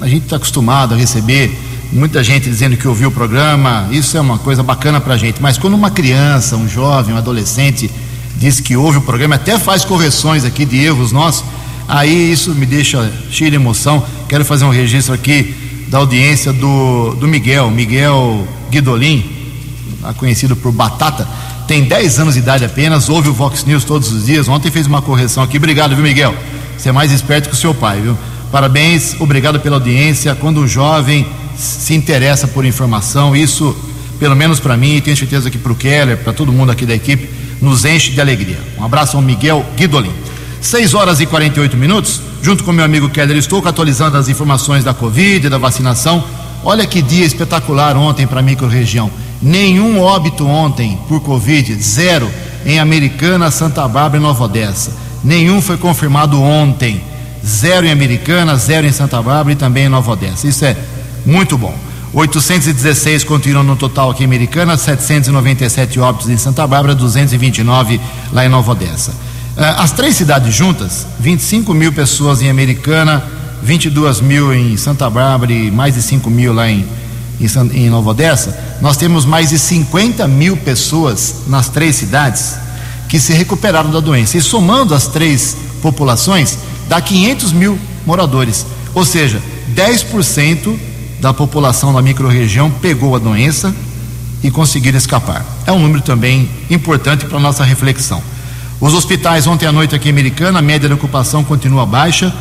A 0.00 0.08
gente 0.08 0.24
está 0.24 0.36
acostumado 0.36 0.92
a 0.92 0.96
receber 0.96 1.56
muita 1.92 2.22
gente 2.24 2.48
dizendo 2.48 2.76
que 2.76 2.88
ouviu 2.88 3.08
o 3.08 3.12
programa, 3.12 3.86
isso 3.92 4.16
é 4.16 4.20
uma 4.20 4.38
coisa 4.38 4.64
bacana 4.64 5.00
para 5.00 5.14
a 5.14 5.16
gente, 5.16 5.40
mas 5.40 5.56
quando 5.56 5.74
uma 5.74 5.90
criança, 5.90 6.56
um 6.56 6.68
jovem, 6.68 7.14
um 7.14 7.18
adolescente 7.18 7.88
diz 8.36 8.58
que 8.58 8.76
ouve 8.76 8.98
o 8.98 9.02
programa, 9.02 9.36
até 9.36 9.56
faz 9.56 9.84
correções 9.84 10.44
aqui 10.44 10.64
de 10.64 10.78
erros 10.78 11.12
nossos, 11.12 11.44
aí 11.86 12.32
isso 12.32 12.52
me 12.56 12.66
deixa 12.66 13.08
cheio 13.30 13.50
de 13.50 13.56
emoção. 13.56 14.04
Quero 14.28 14.44
fazer 14.44 14.64
um 14.64 14.70
registro 14.70 15.14
aqui 15.14 15.65
da 15.88 15.98
audiência 15.98 16.52
do, 16.52 17.14
do 17.14 17.28
Miguel, 17.28 17.70
Miguel 17.70 18.46
Guidolin, 18.70 19.24
conhecido 20.16 20.56
por 20.56 20.72
Batata, 20.72 21.26
tem 21.66 21.82
10 21.82 22.20
anos 22.20 22.34
de 22.34 22.40
idade 22.40 22.64
apenas, 22.64 23.08
ouve 23.08 23.28
o 23.28 23.32
Vox 23.32 23.64
News 23.64 23.84
todos 23.84 24.12
os 24.12 24.26
dias. 24.26 24.46
Ontem 24.48 24.70
fez 24.70 24.86
uma 24.86 25.02
correção 25.02 25.42
aqui. 25.42 25.56
Obrigado, 25.56 25.96
viu, 25.96 26.04
Miguel? 26.04 26.34
Você 26.78 26.90
é 26.90 26.92
mais 26.92 27.10
esperto 27.10 27.48
que 27.48 27.54
o 27.54 27.58
seu 27.58 27.74
pai, 27.74 28.00
viu? 28.00 28.16
Parabéns, 28.52 29.16
obrigado 29.18 29.58
pela 29.58 29.76
audiência. 29.76 30.34
Quando 30.36 30.60
um 30.60 30.68
jovem 30.68 31.26
se 31.56 31.94
interessa 31.94 32.46
por 32.46 32.64
informação, 32.64 33.34
isso, 33.34 33.76
pelo 34.20 34.36
menos 34.36 34.60
para 34.60 34.76
mim, 34.76 34.94
e 34.94 35.00
tenho 35.00 35.16
certeza 35.16 35.50
que 35.50 35.58
para 35.58 35.72
o 35.72 35.74
Keller, 35.74 36.18
para 36.18 36.32
todo 36.32 36.52
mundo 36.52 36.70
aqui 36.70 36.86
da 36.86 36.94
equipe, 36.94 37.28
nos 37.60 37.84
enche 37.84 38.12
de 38.12 38.20
alegria. 38.20 38.58
Um 38.78 38.84
abraço 38.84 39.16
ao 39.16 39.22
Miguel 39.22 39.66
Guidolin. 39.76 40.12
6 40.60 40.94
horas 40.94 41.20
e 41.20 41.26
48 41.26 41.76
minutos, 41.76 42.20
junto 42.46 42.62
com 42.62 42.70
meu 42.70 42.84
amigo 42.84 43.10
Keller 43.10 43.36
estou 43.36 43.60
atualizando 43.66 44.16
as 44.16 44.28
informações 44.28 44.84
da 44.84 44.94
Covid, 44.94 45.48
da 45.48 45.58
vacinação. 45.58 46.22
Olha 46.62 46.86
que 46.86 47.02
dia 47.02 47.24
espetacular 47.24 47.96
ontem 47.96 48.24
para 48.24 48.38
a 48.38 48.42
microrregião. 48.42 49.10
Nenhum 49.42 50.00
óbito 50.00 50.46
ontem 50.46 50.96
por 51.08 51.20
Covid, 51.22 51.74
zero 51.82 52.30
em 52.64 52.78
Americana, 52.78 53.50
Santa 53.50 53.88
Bárbara 53.88 54.18
e 54.18 54.20
Nova 54.20 54.44
Odessa. 54.44 54.92
Nenhum 55.24 55.60
foi 55.60 55.76
confirmado 55.76 56.40
ontem. 56.40 57.00
Zero 57.44 57.84
em 57.84 57.90
Americana, 57.90 58.54
zero 58.54 58.86
em 58.86 58.92
Santa 58.92 59.20
Bárbara 59.20 59.50
e 59.50 59.56
também 59.56 59.86
em 59.86 59.88
Nova 59.88 60.12
Odessa. 60.12 60.46
Isso 60.46 60.64
é 60.64 60.76
muito 61.26 61.58
bom. 61.58 61.76
816 62.12 63.24
continuam 63.24 63.64
no 63.64 63.74
total 63.74 64.12
aqui 64.12 64.22
em 64.22 64.26
Americana, 64.26 64.76
797 64.76 65.98
óbitos 65.98 66.30
em 66.30 66.36
Santa 66.36 66.64
Bárbara, 66.64 66.94
229 66.94 68.00
lá 68.32 68.46
em 68.46 68.48
Nova 68.48 68.70
Odessa. 68.70 69.25
Ah, 69.58 69.82
as 69.82 69.92
três 69.92 70.14
cidades 70.14 70.54
juntas, 70.54 71.06
25 71.18 71.72
mil 71.72 71.90
pessoas 71.90 72.42
em 72.42 72.50
Americana, 72.50 73.24
22 73.62 74.20
mil 74.20 74.52
em 74.52 74.76
Santa 74.76 75.08
Bárbara 75.08 75.50
e 75.50 75.70
mais 75.70 75.94
de 75.94 76.02
5 76.02 76.28
mil 76.28 76.52
lá 76.52 76.68
em, 76.68 76.86
em, 77.40 77.46
em 77.72 77.88
Nova 77.88 78.10
Odessa, 78.10 78.54
nós 78.82 78.98
temos 78.98 79.24
mais 79.24 79.48
de 79.48 79.58
50 79.58 80.28
mil 80.28 80.58
pessoas 80.58 81.36
nas 81.46 81.70
três 81.70 81.96
cidades 81.96 82.56
que 83.08 83.18
se 83.18 83.32
recuperaram 83.32 83.90
da 83.90 83.98
doença. 83.98 84.36
E 84.36 84.42
somando 84.42 84.94
as 84.94 85.06
três 85.06 85.56
populações, 85.80 86.58
dá 86.86 87.00
500 87.00 87.52
mil 87.52 87.78
moradores. 88.04 88.66
Ou 88.94 89.06
seja, 89.06 89.42
10% 89.74 90.76
da 91.18 91.32
população 91.32 91.94
da 91.94 92.02
microrregião 92.02 92.70
pegou 92.70 93.16
a 93.16 93.18
doença 93.18 93.74
e 94.42 94.50
conseguiram 94.50 94.98
escapar. 94.98 95.46
É 95.66 95.72
um 95.72 95.78
número 95.78 96.02
também 96.02 96.46
importante 96.68 97.24
para 97.24 97.40
nossa 97.40 97.64
reflexão. 97.64 98.22
Os 98.80 98.92
hospitais 98.92 99.46
ontem 99.46 99.66
à 99.66 99.72
noite 99.72 99.94
aqui 99.94 100.08
em 100.08 100.12
Americana, 100.12 100.58
a 100.58 100.62
média 100.62 100.88
de 100.88 100.94
ocupação 100.94 101.42
continua 101.42 101.86
baixa. 101.86 102.32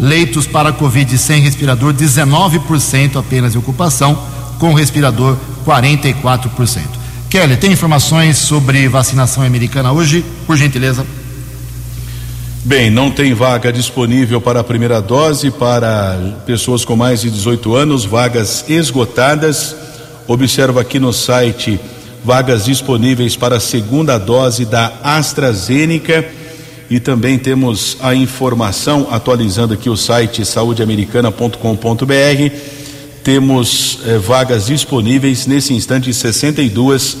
Leitos 0.00 0.46
para 0.46 0.72
Covid 0.72 1.18
sem 1.18 1.42
respirador, 1.42 1.92
19% 1.92 3.18
apenas 3.18 3.52
de 3.52 3.58
ocupação, 3.58 4.18
com 4.58 4.72
respirador 4.72 5.36
44%. 5.66 6.80
Kelly, 7.28 7.56
tem 7.56 7.72
informações 7.72 8.38
sobre 8.38 8.88
vacinação 8.88 9.42
americana 9.42 9.92
hoje? 9.92 10.24
Por 10.46 10.56
gentileza. 10.56 11.06
Bem, 12.64 12.90
não 12.90 13.10
tem 13.10 13.34
vaga 13.34 13.72
disponível 13.72 14.40
para 14.40 14.60
a 14.60 14.64
primeira 14.64 15.00
dose 15.02 15.50
para 15.50 16.16
pessoas 16.46 16.84
com 16.84 16.96
mais 16.96 17.20
de 17.20 17.30
18 17.30 17.74
anos, 17.74 18.04
vagas 18.04 18.64
esgotadas. 18.68 19.76
Observa 20.26 20.80
aqui 20.80 20.98
no 20.98 21.12
site 21.12 21.78
vagas 22.24 22.66
disponíveis 22.66 23.36
para 23.36 23.56
a 23.56 23.60
segunda 23.60 24.16
dose 24.18 24.64
da 24.64 24.92
AstraZeneca 25.02 26.24
e 26.88 27.00
também 27.00 27.38
temos 27.38 27.96
a 28.00 28.14
informação 28.14 29.08
atualizando 29.10 29.74
aqui 29.74 29.90
o 29.90 29.96
site 29.96 30.44
saudeamericana.com.br. 30.44 32.54
Temos 33.24 33.98
eh, 34.04 34.18
vagas 34.18 34.66
disponíveis 34.66 35.46
nesse 35.46 35.72
instante 35.72 36.12
62 36.12 37.16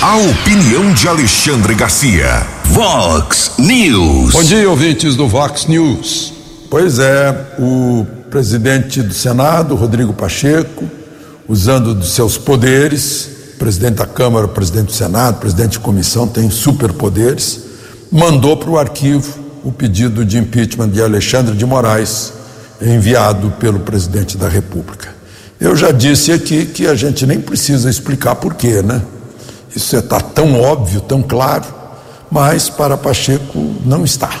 A 0.01 0.15
opinião 0.15 0.93
de 0.93 1.07
Alexandre 1.07 1.73
Garcia. 1.73 2.45
Vox 2.65 3.53
News. 3.57 4.31
Bom 4.31 4.43
dia, 4.43 4.69
ouvintes 4.69 5.15
do 5.15 5.27
Vox 5.27 5.65
News. 5.65 6.33
Pois 6.69 6.99
é, 6.99 7.55
o 7.57 8.05
presidente 8.29 9.01
do 9.01 9.13
Senado, 9.13 9.75
Rodrigo 9.75 10.13
Pacheco, 10.13 10.89
usando 11.47 11.95
dos 11.95 12.11
seus 12.11 12.37
poderes, 12.37 13.38
presidente 13.59 13.95
da 13.95 14.05
Câmara, 14.05 14.47
presidente 14.47 14.85
do 14.85 14.93
Senado, 14.93 15.39
presidente 15.39 15.73
de 15.73 15.79
comissão, 15.79 16.25
tem 16.25 16.49
superpoderes, 16.49 17.59
mandou 18.09 18.55
para 18.55 18.69
o 18.69 18.79
arquivo 18.79 19.37
o 19.63 19.71
pedido 19.71 20.23
de 20.23 20.37
impeachment 20.37 20.89
de 20.89 21.03
Alexandre 21.03 21.55
de 21.55 21.65
Moraes, 21.65 22.33
enviado 22.81 23.51
pelo 23.59 23.81
presidente 23.81 24.37
da 24.37 24.47
República. 24.47 25.13
Eu 25.59 25.75
já 25.75 25.91
disse 25.91 26.31
aqui 26.31 26.65
que 26.65 26.87
a 26.87 26.95
gente 26.95 27.27
nem 27.27 27.41
precisa 27.41 27.89
explicar 27.89 28.35
por 28.35 28.53
quê, 28.53 28.81
né? 28.81 29.01
Isso 29.75 29.97
está 29.97 30.21
tão 30.21 30.59
óbvio, 30.59 31.01
tão 31.01 31.21
claro, 31.21 31.65
mas 32.31 32.69
para 32.69 32.95
Pacheco 32.95 33.75
não 33.85 34.05
está. 34.05 34.31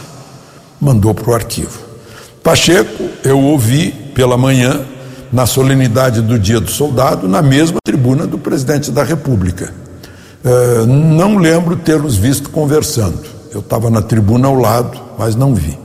Mandou 0.79 1.13
para 1.13 1.29
o 1.29 1.33
arquivo. 1.33 1.77
Pacheco, 2.41 3.09
eu 3.23 3.37
ouvi 3.37 3.91
pela 4.15 4.37
manhã 4.37 4.85
na 5.31 5.45
solenidade 5.45 6.21
do 6.21 6.39
Dia 6.39 6.59
do 6.59 6.71
Soldado, 6.71 7.27
na 7.27 7.41
mesma 7.41 7.77
tribuna 7.83 8.25
do 8.25 8.37
presidente 8.37 8.91
da 8.91 9.03
República. 9.03 9.71
É, 10.43 10.85
não 10.85 11.37
lembro 11.37 11.75
tê-los 11.75 12.17
visto 12.17 12.49
conversando. 12.49 13.21
Eu 13.53 13.59
estava 13.59 13.89
na 13.89 14.01
tribuna 14.01 14.47
ao 14.47 14.55
lado, 14.55 14.99
mas 15.17 15.35
não 15.35 15.53
vi. 15.53 15.77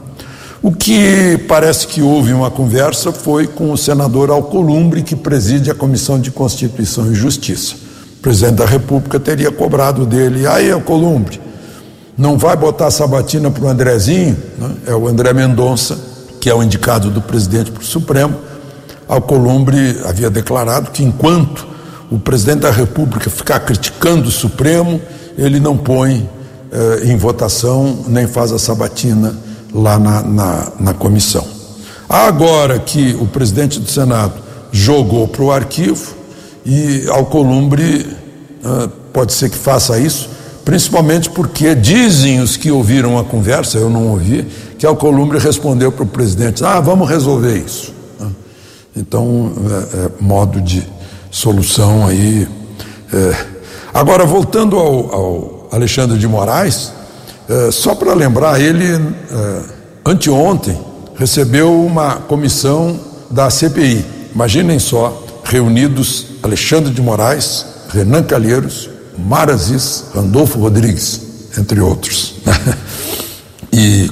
O 0.62 0.72
que 0.72 1.38
parece 1.46 1.87
que 1.87 2.00
houve 2.00 2.33
uma 2.33 2.50
conversa 2.50 3.12
foi 3.12 3.46
com 3.46 3.70
o 3.70 3.76
senador 3.76 4.30
Alcolumbre, 4.30 5.02
que 5.02 5.14
preside 5.14 5.70
a 5.70 5.74
Comissão 5.74 6.18
de 6.18 6.30
Constituição 6.30 7.12
e 7.12 7.14
Justiça. 7.14 7.74
O 8.18 8.22
presidente 8.22 8.54
da 8.54 8.64
República 8.64 9.20
teria 9.20 9.50
cobrado 9.50 10.07
dele, 10.07 10.46
aí 10.46 10.70
Alcolumbre, 10.70 11.38
não 12.16 12.38
vai 12.38 12.57
botar 12.57 12.90
sabatina 12.90 13.50
para 13.50 13.64
o 13.64 13.68
Andrezinho? 13.68 14.37
Né? 14.57 14.70
É 14.87 14.94
o 14.94 15.07
André 15.07 15.35
Mendonça, 15.35 15.98
que 16.40 16.48
é 16.48 16.54
o 16.54 16.62
indicado 16.62 17.11
do 17.11 17.20
presidente 17.20 17.70
para 17.70 17.83
o 17.83 17.85
Supremo 17.85 18.35
Alcolumbre 19.09 20.01
havia 20.05 20.31
declarado 20.31 20.90
que 20.90 21.05
enquanto 21.05 21.67
o 22.11 22.19
presidente 22.19 22.61
da 22.61 22.71
República 22.71 23.29
ficar 23.31 23.61
criticando 23.61 24.29
o 24.29 24.31
Supremo, 24.31 25.01
ele 25.37 25.59
não 25.59 25.77
põe 25.77 26.29
eh, 26.73 27.03
em 27.05 27.17
votação 27.17 28.05
nem 28.09 28.27
faz 28.27 28.51
a 28.53 28.59
sabatina 28.59 29.35
lá 29.73 29.97
na, 29.99 30.23
na, 30.23 30.73
na 30.81 30.95
comissão. 30.95 31.47
Agora 32.09 32.81
que 32.81 33.17
o 33.21 33.27
presidente 33.27 33.79
do 33.79 33.88
Senado 33.88 34.35
jogou 34.73 35.29
para 35.29 35.43
o 35.43 35.53
arquivo 35.53 36.14
e 36.67 37.07
Alcolumbre 37.09 38.07
uh, 38.64 38.88
pode 39.12 39.33
ser 39.33 39.51
que 39.51 39.57
faça 39.57 39.99
isso, 40.01 40.29
principalmente 40.64 41.31
porque 41.31 41.77
dizem 41.77 42.40
os 42.40 42.57
que 42.57 42.73
ouviram 42.73 43.19
a 43.19 43.25
conversa, 43.25 43.79
eu 43.79 43.88
não 43.88 44.09
ouvi, 44.09 44.45
que 44.77 44.85
Alcolumbre 44.85 45.38
respondeu 45.38 45.93
para 45.93 46.03
o 46.03 46.07
presidente: 46.07 46.64
ah, 46.64 46.81
vamos 46.81 47.09
resolver 47.09 47.57
isso. 47.57 47.93
Então, 48.96 49.52
é, 49.57 49.96
é, 49.96 50.11
modo 50.20 50.61
de 50.61 50.87
solução 51.30 52.07
aí. 52.07 52.48
É. 53.12 53.46
Agora, 53.92 54.24
voltando 54.24 54.76
ao, 54.76 55.14
ao, 55.14 55.68
Alexandre 55.72 56.16
de 56.18 56.28
Moraes, 56.28 56.92
é, 57.48 57.70
só 57.72 57.94
para 57.94 58.14
lembrar, 58.14 58.61
ele, 58.61 58.87
é, 58.87 59.62
anteontem, 60.07 60.78
recebeu 61.16 61.85
uma 61.85 62.16
comissão 62.16 62.98
da 63.30 63.50
CPI. 63.50 64.04
Imaginem 64.35 64.78
só, 64.78 65.24
reunidos 65.44 66.26
Alexandre 66.42 66.92
de 66.92 67.02
Moraes, 67.02 67.66
Renan 67.88 68.22
Calheiros, 68.22 68.88
Marazis, 69.18 70.04
Randolfo 70.14 70.59
Rodrigues, 70.59 71.20
entre 71.59 71.80
outros. 71.80 72.35
e 73.72 74.11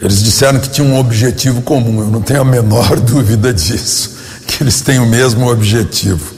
eles 0.00 0.22
disseram 0.22 0.58
que 0.58 0.68
tinham 0.68 0.90
um 0.90 0.98
objetivo 0.98 1.62
comum, 1.62 2.00
eu 2.00 2.08
não 2.08 2.20
tenho 2.20 2.40
a 2.40 2.44
menor 2.44 2.98
dúvida 3.00 3.52
disso, 3.52 4.21
que 4.46 4.62
eles 4.62 4.80
têm 4.80 4.98
o 4.98 5.06
mesmo 5.06 5.50
objetivo. 5.50 6.34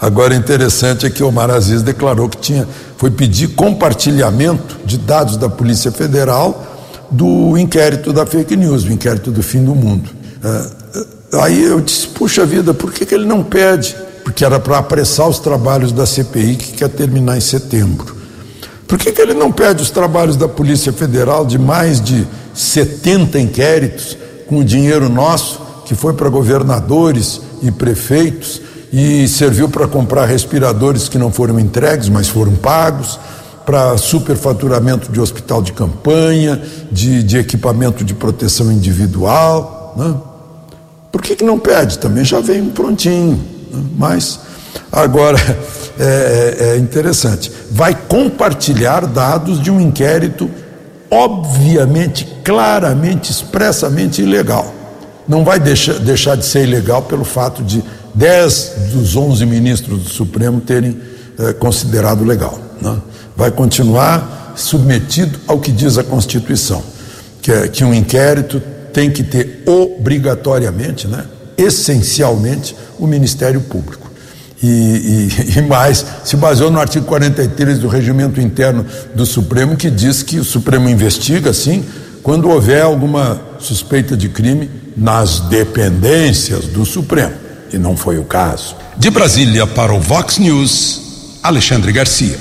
Agora, 0.00 0.34
interessante 0.34 1.06
é 1.06 1.10
que 1.10 1.22
Omar 1.22 1.50
Aziz 1.50 1.82
declarou 1.82 2.28
que 2.28 2.36
tinha, 2.36 2.68
foi 2.96 3.10
pedir 3.10 3.48
compartilhamento 3.48 4.76
de 4.84 4.98
dados 4.98 5.36
da 5.36 5.48
Polícia 5.48 5.90
Federal 5.90 6.72
do 7.10 7.56
inquérito 7.56 8.12
da 8.12 8.26
fake 8.26 8.56
news, 8.56 8.84
do 8.84 8.92
inquérito 8.92 9.30
do 9.30 9.42
fim 9.42 9.64
do 9.64 9.74
mundo. 9.74 10.10
É, 10.42 11.38
aí 11.40 11.62
eu 11.62 11.80
disse, 11.80 12.08
puxa 12.08 12.44
vida, 12.44 12.74
por 12.74 12.92
que, 12.92 13.06
que 13.06 13.14
ele 13.14 13.24
não 13.24 13.42
pede? 13.42 13.96
Porque 14.22 14.44
era 14.44 14.58
para 14.58 14.78
apressar 14.78 15.28
os 15.28 15.38
trabalhos 15.38 15.92
da 15.92 16.04
CPI 16.04 16.56
que 16.56 16.72
quer 16.72 16.88
terminar 16.88 17.36
em 17.36 17.40
setembro. 17.40 18.14
Por 18.86 18.98
que, 18.98 19.12
que 19.12 19.22
ele 19.22 19.34
não 19.34 19.50
pede 19.50 19.82
os 19.82 19.90
trabalhos 19.90 20.36
da 20.36 20.48
Polícia 20.48 20.92
Federal 20.92 21.46
de 21.46 21.58
mais 21.58 22.00
de 22.00 22.26
70 22.52 23.38
inquéritos 23.38 24.16
com 24.46 24.58
o 24.58 24.64
dinheiro 24.64 25.08
nosso, 25.08 25.60
que 25.84 25.94
foi 25.94 26.14
para 26.14 26.28
governadores 26.28 27.40
e 27.62 27.70
prefeitos 27.70 28.60
e 28.92 29.26
serviu 29.28 29.68
para 29.68 29.86
comprar 29.86 30.24
respiradores 30.26 31.08
que 31.08 31.18
não 31.18 31.30
foram 31.30 31.58
entregues, 31.58 32.08
mas 32.08 32.28
foram 32.28 32.54
pagos? 32.54 33.18
para 33.64 33.96
superfaturamento 33.96 35.10
de 35.10 35.18
hospital 35.18 35.62
de 35.62 35.72
campanha, 35.72 36.60
de, 36.92 37.22
de 37.22 37.38
equipamento 37.38 38.04
de 38.04 38.12
proteção 38.12 38.70
individual. 38.70 39.94
Né? 39.96 40.14
Por 41.10 41.22
que, 41.22 41.34
que 41.34 41.42
não 41.42 41.58
pede? 41.58 41.98
Também 41.98 42.26
já 42.26 42.40
vem 42.40 42.66
prontinho. 42.66 43.42
Né? 43.72 43.82
Mas 43.96 44.38
agora 44.92 45.38
é, 45.98 46.58
é, 46.58 46.68
é 46.72 46.76
interessante. 46.76 47.50
Vai 47.70 47.94
compartilhar 47.94 49.06
dados 49.06 49.62
de 49.62 49.70
um 49.70 49.80
inquérito 49.80 50.50
obviamente, 51.14 52.26
claramente, 52.42 53.30
expressamente 53.30 54.20
ilegal. 54.20 54.74
Não 55.26 55.44
vai 55.44 55.58
deixar, 55.58 55.98
deixar 55.98 56.36
de 56.36 56.44
ser 56.44 56.66
ilegal 56.66 57.02
pelo 57.02 57.24
fato 57.24 57.62
de 57.62 57.82
10 58.14 58.72
dos 58.92 59.16
11 59.16 59.44
ministros 59.46 60.02
do 60.02 60.08
Supremo 60.08 60.60
terem 60.60 61.00
é, 61.38 61.52
considerado 61.52 62.24
legal. 62.24 62.58
Né? 62.80 62.96
vai 63.36 63.50
continuar 63.50 64.52
submetido 64.56 65.38
ao 65.46 65.58
que 65.58 65.72
diz 65.72 65.98
a 65.98 66.04
Constituição, 66.04 66.82
que 67.42 67.50
é 67.50 67.68
que 67.68 67.84
um 67.84 67.92
inquérito 67.92 68.62
tem 68.92 69.10
que 69.10 69.24
ter 69.24 69.64
obrigatoriamente, 69.66 71.08
né, 71.08 71.24
essencialmente, 71.56 72.76
o 72.98 73.06
Ministério 73.06 73.60
Público. 73.60 74.08
E, 74.62 74.66
e, 74.66 75.58
e, 75.58 75.62
mais, 75.62 76.06
se 76.22 76.36
baseou 76.36 76.70
no 76.70 76.78
artigo 76.78 77.04
43 77.06 77.80
do 77.80 77.88
Regimento 77.88 78.40
Interno 78.40 78.86
do 79.14 79.26
Supremo, 79.26 79.76
que 79.76 79.90
diz 79.90 80.22
que 80.22 80.38
o 80.38 80.44
Supremo 80.44 80.88
investiga, 80.88 81.52
sim, 81.52 81.84
quando 82.22 82.48
houver 82.48 82.82
alguma 82.82 83.40
suspeita 83.58 84.16
de 84.16 84.28
crime 84.28 84.70
nas 84.96 85.40
dependências 85.40 86.66
do 86.66 86.84
Supremo. 86.84 87.34
E 87.72 87.78
não 87.78 87.96
foi 87.96 88.18
o 88.18 88.24
caso. 88.24 88.76
De 88.96 89.10
Brasília 89.10 89.66
para 89.66 89.92
o 89.92 89.98
Vox 89.98 90.38
News, 90.38 91.38
Alexandre 91.42 91.92
Garcia. 91.92 92.38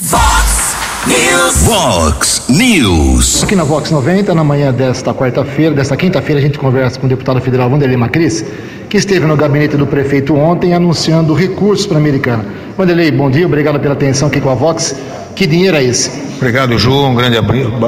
Vox 0.00 0.74
News. 1.06 1.56
Vox 1.62 2.42
News. 2.48 3.44
Aqui 3.44 3.54
na 3.54 3.64
Vox 3.64 3.90
90, 3.90 4.34
na 4.34 4.42
manhã 4.42 4.72
desta 4.72 5.14
quarta-feira, 5.14 5.74
desta 5.74 5.96
quinta-feira, 5.96 6.40
a 6.40 6.42
gente 6.42 6.58
conversa 6.58 6.98
com 6.98 7.06
o 7.06 7.08
deputado 7.08 7.40
federal 7.40 7.70
Vanderlei 7.70 7.96
Macris, 7.96 8.44
que 8.88 8.96
esteve 8.96 9.26
no 9.26 9.36
gabinete 9.36 9.76
do 9.76 9.86
prefeito 9.86 10.34
ontem 10.34 10.74
anunciando 10.74 11.34
recursos 11.34 11.86
para 11.86 11.96
a 11.96 12.00
Americana. 12.00 12.44
Vanderlei, 12.76 13.10
bom 13.10 13.30
dia, 13.30 13.46
obrigado 13.46 13.78
pela 13.78 13.94
atenção 13.94 14.28
aqui 14.28 14.40
com 14.40 14.50
a 14.50 14.54
Vox. 14.54 14.96
Que 15.36 15.46
dinheiro 15.46 15.76
é 15.76 15.84
esse? 15.84 16.10
Obrigado, 16.36 16.76
Ju. 16.78 16.92
Um 16.92 17.14
grande 17.14 17.36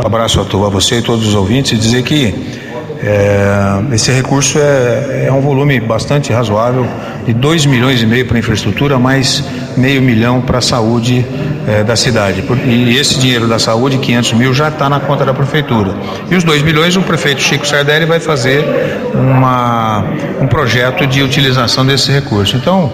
abraço 0.05 0.40
a 0.40 0.68
você 0.68 0.98
e 0.98 1.03
todos 1.03 1.27
os 1.27 1.35
ouvintes 1.35 1.72
e 1.72 1.77
dizer 1.77 2.03
que 2.05 2.33
é, 3.03 3.95
esse 3.95 4.11
recurso 4.13 4.59
é, 4.59 5.27
é, 5.27 5.33
um 5.33 5.41
volume 5.41 5.81
bastante 5.81 6.33
razoável, 6.33 6.87
de 7.27 7.33
2 7.33 7.67
milhões 7.67 8.03
e 8.03 8.07
meio 8.07 8.27
para 8.27 8.39
infraestrutura, 8.39 8.99
mais 8.99 9.45
meio 9.77 10.01
milhão 10.01 10.41
para 10.41 10.59
a 10.59 10.61
saúde 10.61 11.25
é, 11.67 11.83
da 11.83 11.97
cidade. 11.97 12.45
E 12.67 12.97
esse 12.97 13.19
dinheiro 13.19 13.49
da 13.49 13.59
saúde, 13.59 13.99
500 13.99 14.33
mil, 14.35 14.55
já 14.55 14.69
está 14.69 14.89
na 14.89 15.01
conta 15.01 15.25
da 15.25 15.35
prefeitura. 15.35 15.95
E 16.31 16.35
os 16.35 16.45
2 16.45 16.63
milhões, 16.63 16.97
o 16.97 17.03
prefeito 17.03 17.41
Chico 17.41 17.67
Sardelli 17.67 18.07
vai 18.07 18.21
fazer 18.21 18.65
uma, 19.13 20.05
um 20.41 20.47
projeto 20.47 21.07
de 21.07 21.23
utilização 21.23 21.85
desse 21.85 22.11
recurso. 22.13 22.57
Então, 22.57 22.93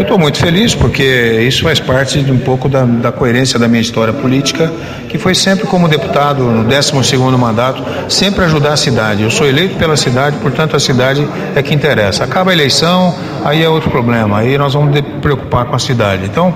eu 0.00 0.02
estou 0.02 0.18
muito 0.18 0.38
feliz 0.38 0.74
porque 0.74 1.02
isso 1.46 1.62
faz 1.62 1.78
parte 1.78 2.22
de 2.22 2.32
um 2.32 2.38
pouco 2.38 2.70
da, 2.70 2.84
da, 2.84 3.12
coerência 3.12 3.58
da 3.58 3.68
minha 3.68 3.82
história 3.82 4.14
política, 4.14 4.72
que 5.10 5.18
foi 5.18 5.34
sempre 5.34 5.66
como 5.66 5.86
deputado 5.88 6.42
no 6.42 6.64
12 6.64 7.04
segundo 7.04 7.36
mandato, 7.36 7.84
sempre 8.08 8.44
ajudar 8.46 8.72
a 8.72 8.76
cidade. 8.78 9.22
Eu 9.22 9.30
sou 9.30 9.46
eleito 9.46 9.76
pela 9.76 9.98
cidade, 9.98 10.38
portanto 10.38 10.74
a 10.74 10.80
cidade 10.80 11.28
é 11.54 11.62
que 11.62 11.74
interessa. 11.74 12.24
Acaba 12.24 12.50
a 12.50 12.54
eleição, 12.54 13.14
aí 13.44 13.62
é 13.62 13.68
outro 13.68 13.90
problema, 13.90 14.38
aí 14.38 14.56
nós 14.56 14.72
vamos 14.72 14.98
preocupar 15.20 15.66
com 15.66 15.76
a 15.76 15.78
cidade. 15.78 16.24
Então 16.24 16.54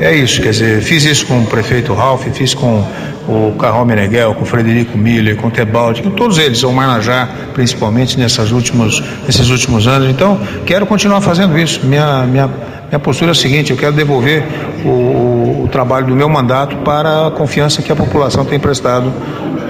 é 0.00 0.14
isso, 0.14 0.40
quer 0.40 0.50
dizer, 0.50 0.80
fiz 0.80 1.04
isso 1.04 1.26
com 1.26 1.40
o 1.40 1.46
prefeito 1.46 1.92
Ralph, 1.92 2.26
fiz 2.32 2.54
com 2.54 2.82
o 3.28 3.54
Carol 3.58 3.84
Meneghel, 3.84 4.34
com 4.34 4.42
o 4.42 4.46
Frederico 4.46 4.96
Miller, 4.96 5.36
com 5.36 5.48
o 5.48 5.50
Tebaldi, 5.50 6.02
com 6.02 6.10
todos 6.10 6.38
eles, 6.38 6.62
o 6.62 6.72
Marnajá, 6.72 7.28
principalmente 7.54 8.18
nessas 8.18 8.52
últimos, 8.52 9.02
nesses 9.26 9.48
últimos 9.50 9.86
anos. 9.86 10.08
Então, 10.08 10.40
quero 10.64 10.86
continuar 10.86 11.20
fazendo 11.20 11.58
isso. 11.58 11.84
Minha, 11.84 12.22
minha 12.22 12.50
minha 12.88 13.00
postura 13.00 13.30
é 13.30 13.32
a 13.32 13.34
seguinte: 13.34 13.70
eu 13.70 13.76
quero 13.76 13.92
devolver 13.92 14.44
o, 14.84 15.64
o 15.64 15.68
trabalho 15.70 16.06
do 16.06 16.14
meu 16.14 16.28
mandato 16.28 16.76
para 16.78 17.26
a 17.26 17.30
confiança 17.30 17.82
que 17.82 17.90
a 17.90 17.96
população 17.96 18.44
tem 18.44 18.60
prestado 18.60 19.12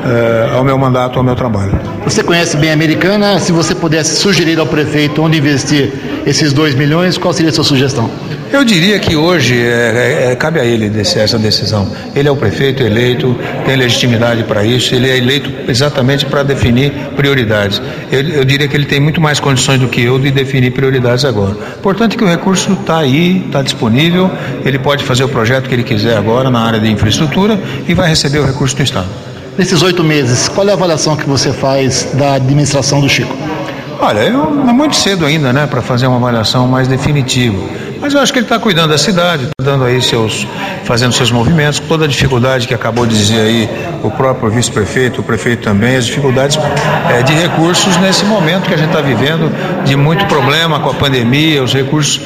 eh, 0.05 0.51
ao 0.55 0.63
meu 0.63 0.79
mandato, 0.79 1.19
ao 1.19 1.25
meu 1.25 1.35
trabalho. 1.35 1.73
Você 2.05 2.23
conhece 2.23 2.57
bem 2.57 2.71
a 2.71 2.75
Americana? 2.75 3.39
Se 3.39 3.53
você 3.53 3.75
pudesse 3.75 4.17
sugerir 4.17 4.59
ao 4.59 4.67
prefeito 4.67 5.23
onde 5.23 5.39
investir 5.39 5.93
esses 6.27 6.53
2 6.53 6.75
milhões, 6.75 7.17
qual 7.17 7.33
seria 7.33 7.51
a 7.51 7.55
sua 7.55 7.65
sugestão? 7.65 8.11
Eu 8.53 8.65
diria 8.65 8.99
que 8.99 9.17
hoje 9.17 9.59
é, 9.59 10.31
é, 10.31 10.37
cabe 10.37 10.61
a 10.61 10.65
ele 10.65 10.91
essa 11.01 11.39
decisão. 11.39 11.91
Ele 12.15 12.29
é 12.29 12.31
o 12.31 12.37
prefeito 12.37 12.83
eleito, 12.83 13.37
tem 13.65 13.77
legitimidade 13.77 14.45
para 14.45 14.65
isso, 14.65 14.95
ele 14.95 15.11
é 15.11 15.17
eleito 15.17 15.51
exatamente 15.69 16.25
para 16.25 16.43
definir 16.43 16.93
prioridades. 17.17 17.83
Eu, 18.11 18.21
eu, 18.21 18.45
diria 18.45 18.69
que 18.69 18.77
ele 18.77 18.87
tem 18.87 19.01
muito 19.01 19.21
mais 19.21 19.41
condições 19.41 19.81
do 19.81 19.89
que 19.89 20.03
eu 20.03 20.19
de 20.19 20.31
definir 20.31 20.71
prioridades 20.71 21.25
agora. 21.25 21.55
Portanto, 21.83 22.17
que 22.17 22.25
o 22.25 22.29
recurso 22.29 22.73
está 22.73 22.99
aí, 22.99 23.45
está 23.47 23.63
disponível, 23.63 24.31
ele 24.65 24.79
pode 24.79 25.05
fazer 25.05 25.25
o 25.25 25.29
projeto 25.29 25.69
que 25.69 25.75
ele 25.75 25.85
quiser 25.85 26.17
agora 26.17 26.49
na 26.49 26.61
área 26.61 26.79
de 26.79 26.91
infraestrutura 26.91 27.61
e 27.87 27.95
vai 27.95 28.09
receber 28.09 28.39
o 28.39 28.47
recurso 28.47 28.77
do 28.77 28.83
Estado. 28.83 29.09
Nesses 29.59 29.83
oito 29.83 30.05
meses, 30.05 30.49
qual 30.49 30.67
é 30.69 30.71
a 30.71 30.75
avaliação 30.75 31.17
que 31.17 31.27
você 31.27 31.53
faz 31.53 32.11
da 32.15 32.35
administração 32.35 33.01
do 33.01 33.09
Chico? 33.09 33.35
Olha, 33.99 34.21
eu, 34.21 34.69
é 34.69 34.73
muito 34.73 34.95
cedo 34.95 35.25
ainda, 35.25 35.53
né, 35.53 35.67
para 35.67 35.81
fazer 35.81 36.07
uma 36.07 36.19
avaliação 36.19 36.69
mais 36.69 36.87
definitiva. 36.87 37.59
Mas 38.01 38.15
eu 38.15 38.21
acho 38.21 38.33
que 38.33 38.39
ele 38.39 38.47
está 38.47 38.59
cuidando 38.59 38.91
da 38.91 38.99
cidade, 38.99 39.45
está 39.45 39.71
dando 39.71 39.85
aí 39.85 40.01
seus, 40.03 40.47
fazendo 40.85 41.13
seus 41.13 41.31
movimentos, 41.31 41.81
toda 41.81 42.05
a 42.05 42.09
dificuldade 42.09 42.69
que 42.69 42.75
acabou 42.75 43.07
de 43.07 43.17
dizer 43.17 43.41
aí 43.41 43.69
o 44.03 44.11
próprio 44.11 44.51
vice-prefeito, 44.51 45.21
o 45.21 45.25
prefeito 45.25 45.63
também, 45.63 45.97
as 45.97 46.07
dificuldades 46.07 46.59
é, 47.11 47.23
de 47.23 47.33
recursos 47.33 47.97
nesse 47.99 48.25
momento 48.25 48.69
que 48.69 48.75
a 48.75 48.77
gente 48.77 48.89
está 48.89 49.01
vivendo, 49.01 49.51
de 49.85 49.97
muito 49.97 50.25
problema 50.27 50.81
com 50.81 50.91
a 50.91 50.95
pandemia, 50.95 51.63
os 51.63 51.73
recursos 51.73 52.21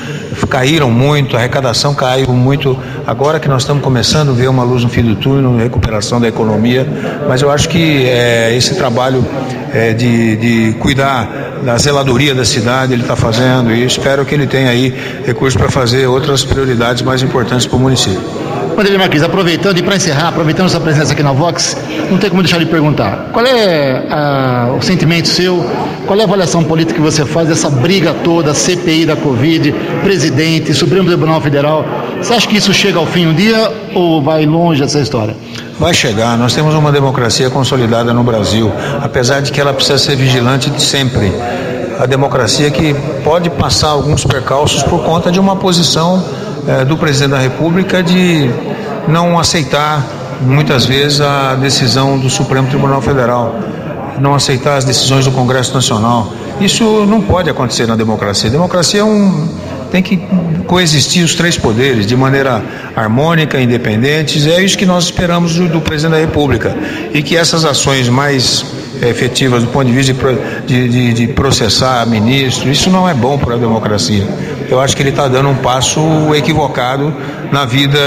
caíram 0.48 0.90
muito, 0.90 1.36
a 1.36 1.38
arrecadação 1.38 1.94
caiu 1.94 2.32
muito. 2.32 2.78
Agora 3.06 3.38
que 3.40 3.48
nós 3.48 3.62
estamos 3.62 3.82
começando 3.82 4.30
a 4.30 4.32
ver 4.32 4.48
uma 4.48 4.62
luz 4.62 4.82
no 4.82 4.88
fim 4.88 5.02
do 5.02 5.16
túnel, 5.16 5.56
recuperação 5.56 6.20
da 6.20 6.28
economia, 6.28 6.86
mas 7.28 7.42
eu 7.42 7.50
acho 7.50 7.68
que 7.68 8.06
é, 8.06 8.54
esse 8.56 8.74
trabalho 8.74 9.24
é, 9.72 9.92
de, 9.92 10.36
de 10.36 10.72
cuidar 10.78 11.60
da 11.64 11.76
zeladoria 11.78 12.34
da 12.34 12.44
cidade 12.44 12.92
ele 12.92 13.02
está 13.02 13.16
fazendo 13.16 13.72
e 13.72 13.84
espero 13.84 14.24
que 14.24 14.34
ele 14.34 14.46
tenha 14.46 14.70
aí 14.70 14.94
recursos 15.24 15.60
para 15.60 15.70
fazer 15.70 16.06
outras 16.06 16.44
prioridades 16.44 17.02
mais 17.02 17.22
importantes 17.22 17.66
para 17.66 17.76
o 17.76 17.80
município. 17.80 18.49
Vanderlei 18.80 18.98
Marquinhos, 18.98 19.26
aproveitando 19.26 19.76
e 19.76 19.82
para 19.82 19.96
encerrar, 19.96 20.28
aproveitando 20.28 20.70
sua 20.70 20.80
presença 20.80 21.12
aqui 21.12 21.22
na 21.22 21.32
Vox, 21.32 21.76
não 22.10 22.16
tem 22.16 22.30
como 22.30 22.42
deixar 22.42 22.58
de 22.58 22.64
perguntar. 22.64 23.28
Qual 23.30 23.44
é 23.44 24.06
a, 24.10 24.70
o 24.74 24.80
sentimento 24.80 25.28
seu, 25.28 25.62
qual 26.06 26.18
é 26.18 26.22
a 26.22 26.24
avaliação 26.24 26.64
política 26.64 26.94
que 26.94 27.04
você 27.04 27.26
faz 27.26 27.46
dessa 27.46 27.68
briga 27.68 28.14
toda, 28.24 28.54
CPI 28.54 29.04
da 29.04 29.16
Covid, 29.16 29.74
presidente, 30.02 30.72
Supremo 30.72 31.06
Tribunal 31.06 31.42
Federal? 31.42 31.84
Você 32.16 32.32
acha 32.32 32.48
que 32.48 32.56
isso 32.56 32.72
chega 32.72 32.98
ao 32.98 33.04
fim 33.04 33.26
um 33.26 33.34
dia 33.34 33.70
ou 33.94 34.22
vai 34.22 34.46
longe 34.46 34.82
essa 34.82 34.98
história? 34.98 35.36
Vai 35.78 35.92
chegar. 35.92 36.38
Nós 36.38 36.54
temos 36.54 36.74
uma 36.74 36.90
democracia 36.90 37.50
consolidada 37.50 38.14
no 38.14 38.24
Brasil, 38.24 38.72
apesar 39.02 39.42
de 39.42 39.52
que 39.52 39.60
ela 39.60 39.74
precisa 39.74 39.98
ser 39.98 40.16
vigilante 40.16 40.72
sempre. 40.80 41.30
A 41.98 42.06
democracia 42.06 42.70
que 42.70 42.94
pode 43.22 43.50
passar 43.50 43.88
alguns 43.88 44.24
percalços 44.24 44.82
por 44.84 45.04
conta 45.04 45.30
de 45.30 45.38
uma 45.38 45.54
posição 45.54 46.24
eh, 46.66 46.84
do 46.84 46.96
presidente 46.96 47.30
da 47.30 47.38
República 47.38 48.02
de 48.02 48.50
não 49.08 49.38
aceitar 49.38 50.04
muitas 50.40 50.86
vezes 50.86 51.20
a 51.20 51.54
decisão 51.54 52.18
do 52.18 52.30
Supremo 52.30 52.68
Tribunal 52.68 53.02
Federal, 53.02 53.54
não 54.20 54.34
aceitar 54.34 54.76
as 54.76 54.84
decisões 54.84 55.24
do 55.24 55.30
Congresso 55.32 55.74
Nacional. 55.74 56.32
Isso 56.60 56.84
não 57.06 57.20
pode 57.20 57.48
acontecer 57.48 57.86
na 57.86 57.96
democracia. 57.96 58.50
Democracia 58.50 59.00
é 59.00 59.04
um 59.04 59.48
tem 59.90 60.02
que 60.02 60.18
coexistir 60.66 61.24
os 61.24 61.34
três 61.34 61.58
poderes 61.58 62.06
de 62.06 62.16
maneira 62.16 62.62
harmônica, 62.94 63.60
independentes. 63.60 64.46
É 64.46 64.62
isso 64.62 64.78
que 64.78 64.86
nós 64.86 65.04
esperamos 65.04 65.56
do, 65.56 65.68
do 65.68 65.80
presidente 65.80 66.12
da 66.12 66.20
República. 66.20 66.76
E 67.12 67.22
que 67.22 67.36
essas 67.36 67.64
ações 67.64 68.08
mais 68.08 68.64
efetivas 69.02 69.62
do 69.62 69.68
ponto 69.68 69.86
de 69.86 69.92
vista 69.92 70.14
de, 70.66 70.88
de, 70.88 71.12
de 71.12 71.26
processar 71.28 72.06
ministro, 72.06 72.70
isso 72.70 72.90
não 72.90 73.08
é 73.08 73.14
bom 73.14 73.38
para 73.38 73.54
a 73.54 73.58
democracia. 73.58 74.26
Eu 74.70 74.80
acho 74.80 74.94
que 74.94 75.02
ele 75.02 75.10
está 75.10 75.26
dando 75.26 75.48
um 75.48 75.56
passo 75.56 76.00
equivocado 76.32 77.12
na 77.50 77.64
vida 77.64 77.98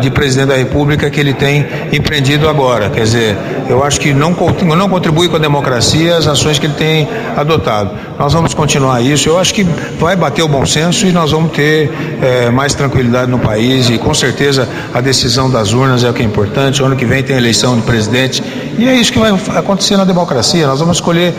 de 0.00 0.08
presidente 0.08 0.50
da 0.50 0.56
República 0.56 1.10
que 1.10 1.18
ele 1.18 1.34
tem 1.34 1.66
empreendido 1.92 2.48
agora. 2.48 2.88
Quer 2.90 3.02
dizer, 3.02 3.36
eu 3.68 3.82
acho 3.82 4.00
que 4.00 4.14
não, 4.14 4.30
não 4.76 4.88
contribui 4.88 5.28
com 5.28 5.34
a 5.34 5.38
democracia 5.40 6.16
as 6.16 6.28
ações 6.28 6.60
que 6.60 6.66
ele 6.66 6.74
tem 6.74 7.08
adotado. 7.36 7.90
Nós 8.16 8.32
vamos 8.32 8.54
continuar 8.54 9.02
isso. 9.02 9.28
Eu 9.28 9.36
acho 9.36 9.52
que 9.52 9.64
vai 9.98 10.14
bater 10.14 10.42
o 10.42 10.48
bom 10.48 10.64
senso 10.64 11.08
e 11.08 11.10
nós 11.10 11.32
vamos 11.32 11.50
ter 11.50 11.90
é, 12.22 12.50
mais 12.50 12.72
tranquilidade 12.72 13.28
no 13.28 13.40
país 13.40 13.90
e 13.90 13.98
com 13.98 14.14
certeza 14.14 14.68
a 14.94 15.00
decisão 15.00 15.50
das 15.50 15.72
urnas 15.72 16.04
é 16.04 16.10
o 16.10 16.14
que 16.14 16.22
é 16.22 16.24
importante. 16.24 16.80
O 16.84 16.86
ano 16.86 16.94
que 16.94 17.04
vem 17.04 17.20
tem 17.24 17.36
eleição 17.36 17.74
de 17.74 17.82
presidente 17.82 18.44
e 18.78 18.88
é 18.88 18.94
isso 18.94 19.12
que 19.12 19.18
vai 19.18 19.32
acontecer 19.56 19.96
na 19.96 20.04
democracia. 20.04 20.68
Nós 20.68 20.78
vamos 20.78 20.98
escolher 20.98 21.34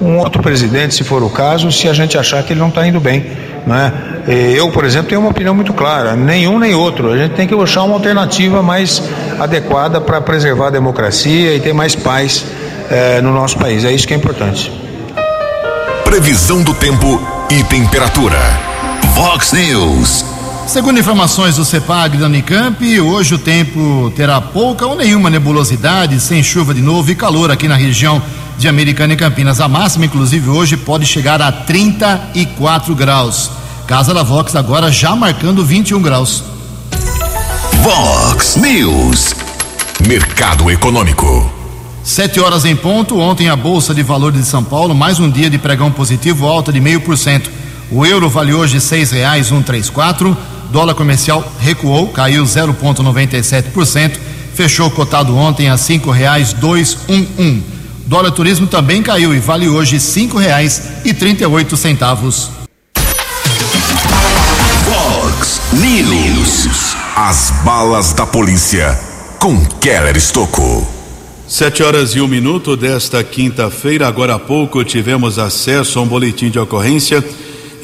um 0.00 0.18
outro 0.18 0.42
presidente, 0.42 0.94
se 0.94 1.04
for 1.04 1.22
o 1.22 1.30
caso, 1.30 1.70
se 1.72 1.88
a 1.88 1.92
gente 1.92 2.16
achar 2.16 2.42
que 2.42 2.52
ele 2.52 2.60
não 2.60 2.68
está 2.68 2.86
indo 2.86 3.00
bem. 3.00 3.26
Né? 3.66 3.92
Eu, 4.56 4.70
por 4.70 4.84
exemplo, 4.84 5.08
tenho 5.08 5.20
uma 5.20 5.30
opinião 5.30 5.54
muito 5.54 5.72
clara: 5.72 6.14
nenhum 6.14 6.58
nem 6.58 6.74
outro. 6.74 7.12
A 7.12 7.16
gente 7.16 7.34
tem 7.34 7.46
que 7.46 7.54
achar 7.54 7.82
uma 7.82 7.94
alternativa 7.94 8.62
mais 8.62 9.02
adequada 9.38 10.00
para 10.00 10.20
preservar 10.20 10.68
a 10.68 10.70
democracia 10.70 11.54
e 11.54 11.60
ter 11.60 11.72
mais 11.72 11.94
paz 11.94 12.44
eh, 12.90 13.20
no 13.20 13.32
nosso 13.32 13.58
país. 13.58 13.84
É 13.84 13.92
isso 13.92 14.06
que 14.06 14.14
é 14.14 14.16
importante. 14.16 14.72
Previsão 16.04 16.62
do 16.62 16.72
tempo 16.74 17.20
e 17.50 17.62
temperatura. 17.64 18.38
Vox 19.14 19.52
News. 19.52 20.24
Segundo 20.66 21.00
informações 21.00 21.56
do 21.56 21.64
CEPAG 21.64 22.18
da 22.18 22.26
Unicamp, 22.26 23.00
hoje 23.00 23.34
o 23.34 23.38
tempo 23.38 24.12
terá 24.14 24.38
pouca 24.38 24.86
ou 24.86 24.94
nenhuma 24.94 25.30
nebulosidade, 25.30 26.20
sem 26.20 26.42
chuva 26.42 26.74
de 26.74 26.82
novo 26.82 27.10
e 27.10 27.14
calor 27.14 27.50
aqui 27.50 27.66
na 27.66 27.74
região 27.74 28.22
de 28.58 28.68
Americana 28.68 29.14
e 29.14 29.16
Campinas. 29.16 29.60
A 29.60 29.68
máxima, 29.68 30.04
inclusive, 30.04 30.50
hoje 30.50 30.76
pode 30.76 31.06
chegar 31.06 31.40
a 31.40 31.50
34 31.50 32.94
graus. 32.94 33.50
Casa 33.86 34.12
da 34.12 34.22
Vox 34.22 34.54
agora 34.56 34.90
já 34.90 35.14
marcando 35.14 35.64
21 35.64 36.02
graus. 36.02 36.42
Vox 37.82 38.56
News. 38.56 39.34
Mercado 40.06 40.70
Econômico. 40.70 41.50
Sete 42.02 42.40
horas 42.40 42.64
em 42.64 42.74
ponto. 42.74 43.18
Ontem 43.18 43.48
a 43.48 43.56
Bolsa 43.56 43.94
de 43.94 44.02
Valores 44.02 44.40
de 44.40 44.46
São 44.46 44.64
Paulo, 44.64 44.94
mais 44.94 45.20
um 45.20 45.30
dia 45.30 45.48
de 45.48 45.58
pregão 45.58 45.90
positivo, 45.90 46.46
alta 46.46 46.72
de 46.72 46.80
meio 46.80 47.00
por 47.00 47.16
cento. 47.16 47.50
O 47.90 48.04
euro 48.04 48.28
vale 48.28 48.52
hoje 48.52 48.80
seis 48.80 49.10
reais 49.10 49.52
um 49.52 49.62
três 49.62 49.88
quatro. 49.88 50.36
Dólar 50.70 50.94
comercial 50.94 51.50
recuou, 51.60 52.08
caiu 52.08 52.44
0,97%. 52.44 54.18
Fechou 54.54 54.90
cotado 54.90 55.36
ontem 55.36 55.68
a 55.68 55.76
cinco 55.76 56.10
reais 56.10 56.52
dois 56.52 56.98
um 57.08 57.26
um. 57.38 57.77
Dólar 58.08 58.30
turismo 58.30 58.66
também 58.66 59.02
caiu 59.02 59.34
e 59.34 59.38
vale 59.38 59.68
hoje 59.68 60.00
cinco 60.00 60.38
reais 60.38 60.82
e 61.04 61.12
trinta 61.12 61.42
e 61.42 61.46
oito 61.46 61.76
centavos. 61.76 62.50
Fox 64.86 65.60
News. 65.74 66.96
As 67.14 67.50
balas 67.62 68.14
da 68.14 68.26
polícia 68.26 68.98
com 69.38 69.62
Keller 69.78 70.16
Estocou. 70.16 70.88
Sete 71.46 71.82
horas 71.82 72.12
e 72.12 72.20
um 72.22 72.26
minuto 72.26 72.78
desta 72.78 73.22
quinta-feira, 73.22 74.08
agora 74.08 74.36
há 74.36 74.38
pouco 74.38 74.82
tivemos 74.82 75.38
acesso 75.38 75.98
a 75.98 76.02
um 76.02 76.08
boletim 76.08 76.48
de 76.48 76.58
ocorrência 76.58 77.22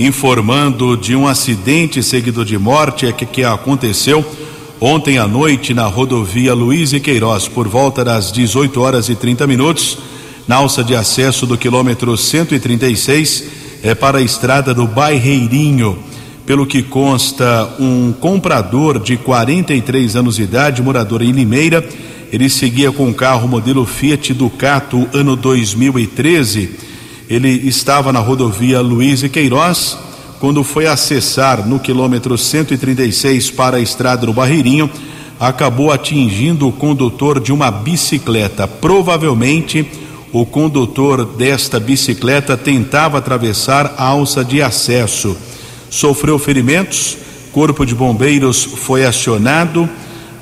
informando 0.01 0.97
de 0.97 1.15
um 1.15 1.29
acidente 1.29 2.03
seguido 2.03 2.47
de 2.47 2.57
morte 2.57 3.13
que, 3.13 3.27
que 3.27 3.45
aconteceu 3.45 4.25
ontem 4.81 5.19
à 5.19 5.29
noite 5.29 5.75
na 5.75 5.85
rodovia 5.85 6.55
Luiz 6.55 6.95
e 6.95 7.01
Queiroz, 7.01 7.47
por 7.47 7.69
volta 7.69 8.03
das 8.03 8.33
18 8.33 8.81
horas 8.81 9.09
e 9.11 9.15
30 9.15 9.47
minutos, 9.47 9.99
na 10.47 10.57
alça 10.57 10.85
de 10.85 10.95
acesso 10.95 11.47
do 11.47 11.57
quilômetro 11.57 12.17
136 12.17 13.45
é 13.83 13.95
para 13.95 14.19
a 14.19 14.23
estrada 14.23 14.75
do 14.75 14.87
Bairreirinho. 14.87 15.99
Pelo 16.47 16.67
que 16.67 16.83
consta, 16.83 17.69
um 17.79 18.13
comprador 18.13 18.99
de 18.99 19.17
43 19.17 20.17
anos 20.17 20.37
de 20.37 20.43
idade, 20.43 20.83
morador 20.83 21.23
em 21.23 21.33
Limeira, 21.33 21.87
ele 22.33 22.51
seguia 22.51 22.93
com 22.93 23.09
o 23.09 23.15
carro 23.15 23.49
modelo 23.49 23.87
Fiat 23.87 24.35
Ducato 24.35 25.09
ano 25.13 25.37
2013. 25.37 26.71
Ele 27.29 27.49
estava 27.49 28.13
na 28.13 28.21
rodovia 28.21 28.81
Luiz 28.81 29.23
e 29.23 29.29
Queiroz 29.29 29.97
quando 30.45 30.63
foi 30.63 30.87
acessar 30.87 31.67
no 31.67 31.81
quilômetro 31.81 32.37
136 32.37 33.51
para 33.51 33.79
a 33.79 33.81
estrada 33.81 34.27
do 34.27 34.33
Barreirinho, 34.35 34.91
acabou 35.41 35.91
atingindo 35.91 36.69
o 36.69 36.73
condutor 36.73 37.41
de 37.41 37.51
uma 37.51 37.71
bicicleta. 37.71 38.69
Provavelmente 38.69 39.91
o 40.35 40.45
condutor 40.45 41.25
desta 41.25 41.79
bicicleta 41.79 42.57
tentava 42.57 43.19
atravessar 43.19 43.95
a 43.97 44.05
alça 44.05 44.45
de 44.45 44.61
acesso. 44.61 45.37
Sofreu 45.89 46.41
ferimentos, 46.41 47.17
corpo 47.53 47.87
de 47.87 47.95
bombeiros 47.95 48.65
foi 48.65 49.05
acionado, 49.05 49.89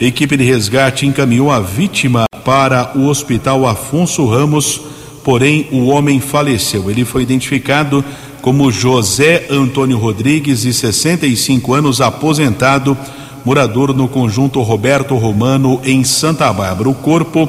equipe 0.00 0.34
de 0.34 0.44
resgate 0.44 1.06
encaminhou 1.06 1.50
a 1.50 1.60
vítima 1.60 2.24
para 2.42 2.92
o 2.96 3.06
hospital 3.06 3.66
Afonso 3.66 4.24
Ramos, 4.24 4.80
porém 5.22 5.68
o 5.70 5.88
homem 5.88 6.20
faleceu. 6.20 6.90
Ele 6.90 7.04
foi 7.04 7.22
identificado 7.22 8.02
como 8.40 8.72
José 8.72 9.44
Antônio 9.50 9.98
Rodrigues, 9.98 10.62
de 10.62 10.72
65 10.72 11.74
anos, 11.74 12.00
aposentado, 12.00 12.96
morador 13.44 13.94
no 13.94 14.08
conjunto 14.08 14.62
Roberto 14.62 15.16
Romano, 15.16 15.82
em 15.84 16.02
Santa 16.02 16.50
Bárbara. 16.50 16.88
O 16.88 16.94
corpo 16.94 17.46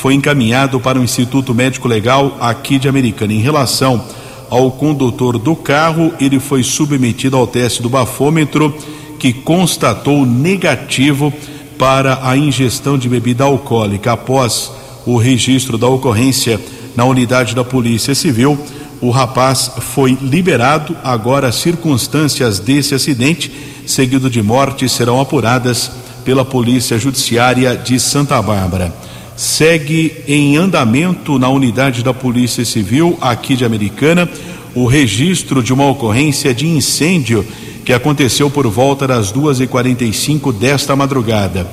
foi 0.00 0.14
encaminhado 0.14 0.80
para 0.80 0.98
o 0.98 1.04
Instituto 1.04 1.54
Médico 1.54 1.86
Legal 1.86 2.34
aqui 2.40 2.78
de 2.78 2.88
Americana. 2.88 3.34
Em 3.34 3.40
relação 3.40 4.02
ao 4.48 4.70
condutor 4.70 5.36
do 5.36 5.54
carro, 5.54 6.14
ele 6.18 6.40
foi 6.40 6.62
submetido 6.62 7.36
ao 7.36 7.46
teste 7.46 7.82
do 7.82 7.90
bafômetro, 7.90 8.74
que 9.18 9.30
constatou 9.30 10.24
negativo 10.24 11.30
para 11.78 12.18
a 12.22 12.34
ingestão 12.34 12.96
de 12.96 13.10
bebida 13.10 13.44
alcoólica. 13.44 14.12
Após 14.12 14.72
o 15.04 15.18
registro 15.18 15.76
da 15.76 15.86
ocorrência 15.86 16.58
na 16.96 17.04
unidade 17.04 17.54
da 17.54 17.62
Polícia 17.62 18.14
Civil, 18.14 18.58
o 19.02 19.10
rapaz 19.10 19.70
foi 19.80 20.16
liberado. 20.22 20.96
Agora, 21.04 21.48
as 21.48 21.56
circunstâncias 21.56 22.58
desse 22.58 22.94
acidente, 22.94 23.52
seguido 23.84 24.30
de 24.30 24.42
morte, 24.42 24.88
serão 24.88 25.20
apuradas 25.20 25.90
pela 26.24 26.42
Polícia 26.42 26.98
Judiciária 26.98 27.76
de 27.76 28.00
Santa 28.00 28.40
Bárbara. 28.40 29.09
Segue 29.40 30.16
em 30.28 30.58
andamento 30.58 31.38
na 31.38 31.48
unidade 31.48 32.02
da 32.02 32.12
Polícia 32.12 32.62
Civil 32.62 33.16
aqui 33.22 33.56
de 33.56 33.64
Americana 33.64 34.28
o 34.74 34.84
registro 34.84 35.62
de 35.62 35.72
uma 35.72 35.88
ocorrência 35.88 36.52
de 36.52 36.66
incêndio 36.66 37.42
que 37.82 37.94
aconteceu 37.94 38.50
por 38.50 38.66
volta 38.66 39.08
das 39.08 39.32
duas 39.32 39.58
e 39.58 39.66
quarenta 39.66 40.04
e 40.04 40.12
cinco 40.12 40.52
desta 40.52 40.94
madrugada. 40.94 41.66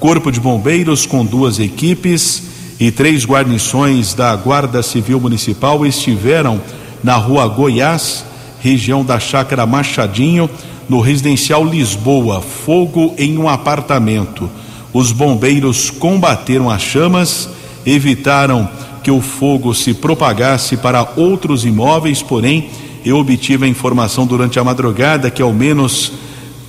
Corpo 0.00 0.32
de 0.32 0.40
Bombeiros 0.40 1.06
com 1.06 1.24
duas 1.24 1.60
equipes 1.60 2.42
e 2.80 2.90
três 2.90 3.24
guarnições 3.24 4.14
da 4.14 4.34
Guarda 4.34 4.82
Civil 4.82 5.20
Municipal 5.20 5.86
estiveram 5.86 6.60
na 7.04 7.14
rua 7.14 7.46
Goiás, 7.46 8.24
região 8.60 9.04
da 9.04 9.20
Chácara 9.20 9.64
Machadinho, 9.64 10.50
no 10.88 10.98
residencial 10.98 11.64
Lisboa, 11.64 12.40
fogo 12.40 13.14
em 13.16 13.38
um 13.38 13.48
apartamento. 13.48 14.50
Os 14.92 15.12
bombeiros 15.12 15.90
combateram 15.90 16.70
as 16.70 16.82
chamas, 16.82 17.48
evitaram 17.84 18.68
que 19.02 19.10
o 19.10 19.20
fogo 19.20 19.74
se 19.74 19.94
propagasse 19.94 20.76
para 20.76 21.12
outros 21.16 21.64
imóveis, 21.64 22.22
porém, 22.22 22.70
eu 23.04 23.18
obtive 23.18 23.64
a 23.64 23.68
informação 23.68 24.26
durante 24.26 24.58
a 24.58 24.64
madrugada 24.64 25.30
que 25.30 25.42
ao 25.42 25.52
menos 25.52 26.12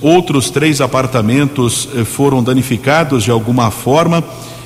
Outros 0.04 0.50
três 0.50 0.82
apartamentos 0.82 1.88
eh, 1.94 2.04
foram 2.04 2.42
danificados 2.42 3.24
de 3.24 3.30
alguma 3.30 3.70
forma 3.70 4.22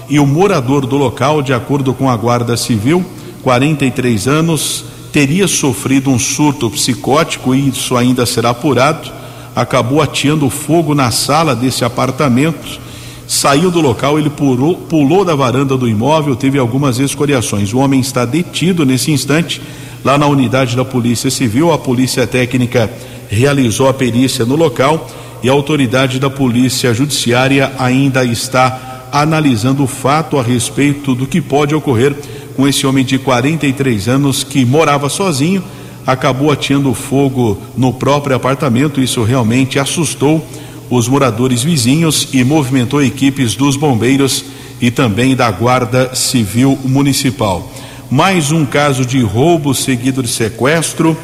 e 0.09 0.19
o 0.19 0.27
morador 0.27 0.85
do 0.85 0.97
local, 0.97 1.43
de 1.43 1.53
acordo 1.53 1.95
com 1.95 2.11
a 2.11 2.17
Guarda 2.17 2.57
Civil, 2.57 3.07
43 3.45 4.27
anos, 4.27 4.85
teria 5.13 5.47
sofrido 5.47 6.11
um 6.11 6.19
surto 6.19 6.69
psicótico 6.69 7.55
e 7.55 7.69
isso 7.69 7.97
ainda 7.97 8.27
será 8.27 8.51
apurado. 8.51 9.13
Acabou 9.55 10.03
ateando 10.03 10.51
fogo 10.51 10.93
na 10.93 11.13
sala 11.13 11.55
desse 11.55 11.85
apartamento. 11.85 12.81
Saiu 13.29 13.71
do 13.71 13.83
local, 13.83 14.19
ele 14.19 14.31
pulou, 14.31 14.75
pulou 14.75 15.23
da 15.23 15.35
varanda 15.35 15.77
do 15.77 15.87
imóvel, 15.87 16.35
teve 16.35 16.59
algumas 16.59 16.99
escoriações. 16.99 17.75
O 17.75 17.79
homem 17.79 18.01
está 18.01 18.25
detido 18.25 18.87
nesse 18.87 19.11
instante 19.11 19.61
lá 20.03 20.17
na 20.17 20.27
unidade 20.27 20.75
da 20.75 20.83
Polícia 20.83 21.31
Civil. 21.31 21.71
A 21.71 21.77
Polícia 21.77 22.27
Técnica 22.27 22.91
realizou 23.29 23.87
a 23.87 23.93
perícia 23.93 24.47
no 24.47 24.57
local 24.57 25.07
e 25.43 25.49
a 25.51 25.53
autoridade 25.53 26.19
da 26.19 26.31
Polícia 26.31 26.95
Judiciária 26.95 27.71
ainda 27.79 28.25
está 28.25 29.09
analisando 29.13 29.85
o 29.85 29.87
fato 29.87 30.39
a 30.39 30.43
respeito 30.43 31.15
do 31.15 31.27
que 31.27 31.43
pode 31.43 31.75
ocorrer 31.75 32.17
com 32.57 32.67
esse 32.67 32.87
homem 32.87 33.05
de 33.05 33.19
43 33.19 34.09
anos 34.09 34.43
que 34.43 34.65
morava 34.65 35.11
sozinho, 35.11 35.63
acabou 36.07 36.51
ateando 36.51 36.95
fogo 36.95 37.59
no 37.77 37.93
próprio 37.93 38.35
apartamento. 38.35 39.03
Isso 39.03 39.23
realmente 39.23 39.79
assustou 39.79 40.43
os 40.91 41.09
moradores 41.09 41.63
vizinhos 41.63 42.29
e 42.33 42.43
movimentou 42.45 43.03
equipes 43.03 43.55
dos 43.55 43.77
bombeiros 43.77 44.45
e 44.81 44.91
também 44.91 45.35
da 45.35 45.51
Guarda 45.51 46.15
Civil 46.15 46.79
Municipal. 46.85 47.71
Mais 48.11 48.53
um 48.53 48.65
caso 48.65 49.05
de 49.05 49.21
roubo 49.21 49.75
seguido 49.75 50.23
de 50.23 50.29
sequestro. 50.29 51.17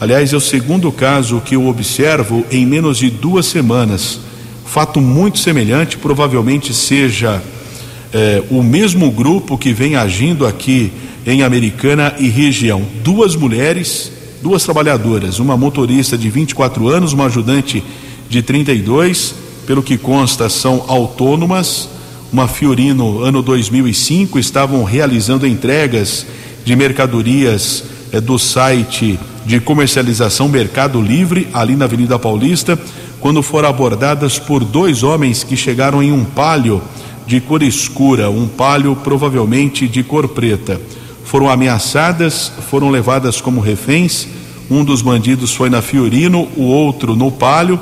Aliás, 0.00 0.32
é 0.32 0.36
o 0.36 0.40
segundo 0.40 0.92
caso 0.92 1.40
que 1.40 1.56
eu 1.56 1.66
observo 1.66 2.44
em 2.50 2.66
menos 2.66 2.98
de 2.98 3.08
duas 3.08 3.46
semanas. 3.46 4.20
Fato 4.66 5.00
muito 5.00 5.38
semelhante, 5.38 5.96
provavelmente 5.96 6.74
seja 6.74 7.42
eh, 8.12 8.42
o 8.50 8.62
mesmo 8.62 9.10
grupo 9.10 9.56
que 9.56 9.72
vem 9.72 9.96
agindo 9.96 10.46
aqui 10.46 10.92
em 11.26 11.42
Americana 11.42 12.14
e 12.18 12.28
região. 12.28 12.82
Duas 13.02 13.34
mulheres, 13.34 14.12
duas 14.42 14.62
trabalhadoras, 14.62 15.38
uma 15.38 15.56
motorista 15.56 16.18
de 16.18 16.28
24 16.28 16.88
anos, 16.88 17.12
uma 17.12 17.26
ajudante 17.26 17.82
de 17.82 18.05
32, 18.42 19.34
pelo 19.66 19.82
que 19.82 19.96
consta, 19.96 20.48
são 20.48 20.84
autônomas. 20.88 21.88
Uma 22.32 22.48
Fiorino, 22.48 23.22
ano 23.22 23.42
2005, 23.42 24.38
estavam 24.38 24.82
realizando 24.84 25.46
entregas 25.46 26.26
de 26.64 26.74
mercadorias 26.74 27.84
eh, 28.12 28.20
do 28.20 28.38
site 28.38 29.18
de 29.46 29.60
comercialização 29.60 30.48
Mercado 30.48 31.00
Livre, 31.00 31.48
ali 31.52 31.76
na 31.76 31.84
Avenida 31.84 32.18
Paulista, 32.18 32.78
quando 33.20 33.42
foram 33.42 33.68
abordadas 33.68 34.38
por 34.38 34.64
dois 34.64 35.02
homens 35.02 35.44
que 35.44 35.56
chegaram 35.56 36.02
em 36.02 36.10
um 36.12 36.24
palio 36.24 36.82
de 37.26 37.40
cor 37.40 37.62
escura, 37.62 38.30
um 38.30 38.46
palio 38.46 38.96
provavelmente 38.96 39.88
de 39.88 40.02
cor 40.02 40.28
preta. 40.28 40.80
Foram 41.24 41.48
ameaçadas, 41.48 42.52
foram 42.70 42.88
levadas 42.88 43.40
como 43.40 43.60
reféns. 43.60 44.28
Um 44.70 44.84
dos 44.84 45.02
bandidos 45.02 45.54
foi 45.54 45.70
na 45.70 45.82
Fiorino, 45.82 46.48
o 46.56 46.64
outro 46.64 47.14
no 47.14 47.30
palio, 47.30 47.80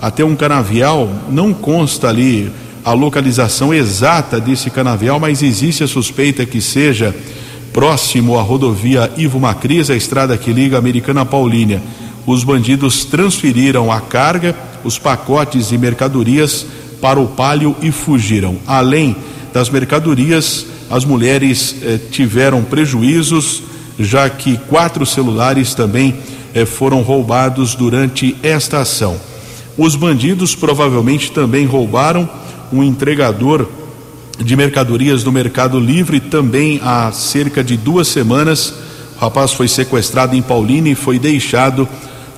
até 0.00 0.24
um 0.24 0.36
canavial. 0.36 1.08
Não 1.30 1.52
consta 1.52 2.08
ali 2.08 2.50
a 2.84 2.92
localização 2.92 3.72
exata 3.72 4.38
desse 4.38 4.70
canavial, 4.70 5.18
mas 5.18 5.42
existe 5.42 5.82
a 5.82 5.88
suspeita 5.88 6.44
que 6.44 6.60
seja 6.60 7.14
próximo 7.72 8.38
à 8.38 8.42
rodovia 8.42 9.10
Ivo 9.16 9.40
Macris, 9.40 9.90
a 9.90 9.96
estrada 9.96 10.36
que 10.36 10.52
liga 10.52 10.76
a 10.76 10.78
Americana 10.78 11.24
Paulínia. 11.24 11.82
Os 12.26 12.44
bandidos 12.44 13.04
transferiram 13.04 13.90
a 13.90 14.00
carga, 14.00 14.54
os 14.84 14.98
pacotes 14.98 15.72
e 15.72 15.78
mercadorias 15.78 16.66
para 17.00 17.18
o 17.18 17.26
palio 17.26 17.74
e 17.82 17.90
fugiram. 17.90 18.56
Além 18.66 19.16
das 19.52 19.68
mercadorias, 19.68 20.66
as 20.90 21.04
mulheres 21.04 21.76
eh, 21.82 21.98
tiveram 22.10 22.62
prejuízos, 22.62 23.62
já 23.98 24.28
que 24.30 24.56
quatro 24.68 25.04
celulares 25.04 25.74
também 25.74 26.14
eh, 26.54 26.64
foram 26.64 27.02
roubados 27.02 27.74
durante 27.74 28.36
esta 28.42 28.80
ação. 28.80 29.16
Os 29.76 29.96
bandidos 29.96 30.54
provavelmente 30.54 31.32
também 31.32 31.66
roubaram 31.66 32.28
um 32.72 32.82
entregador 32.82 33.68
de 34.38 34.56
mercadorias 34.56 35.22
do 35.22 35.32
Mercado 35.32 35.78
Livre 35.78 36.20
também 36.20 36.80
há 36.82 37.10
cerca 37.12 37.62
de 37.62 37.76
duas 37.76 38.08
semanas. 38.08 38.74
O 39.16 39.20
rapaz 39.20 39.52
foi 39.52 39.68
sequestrado 39.68 40.34
em 40.34 40.42
Paulínia 40.42 40.92
e 40.92 40.96
foi 40.96 41.18
deixado 41.18 41.88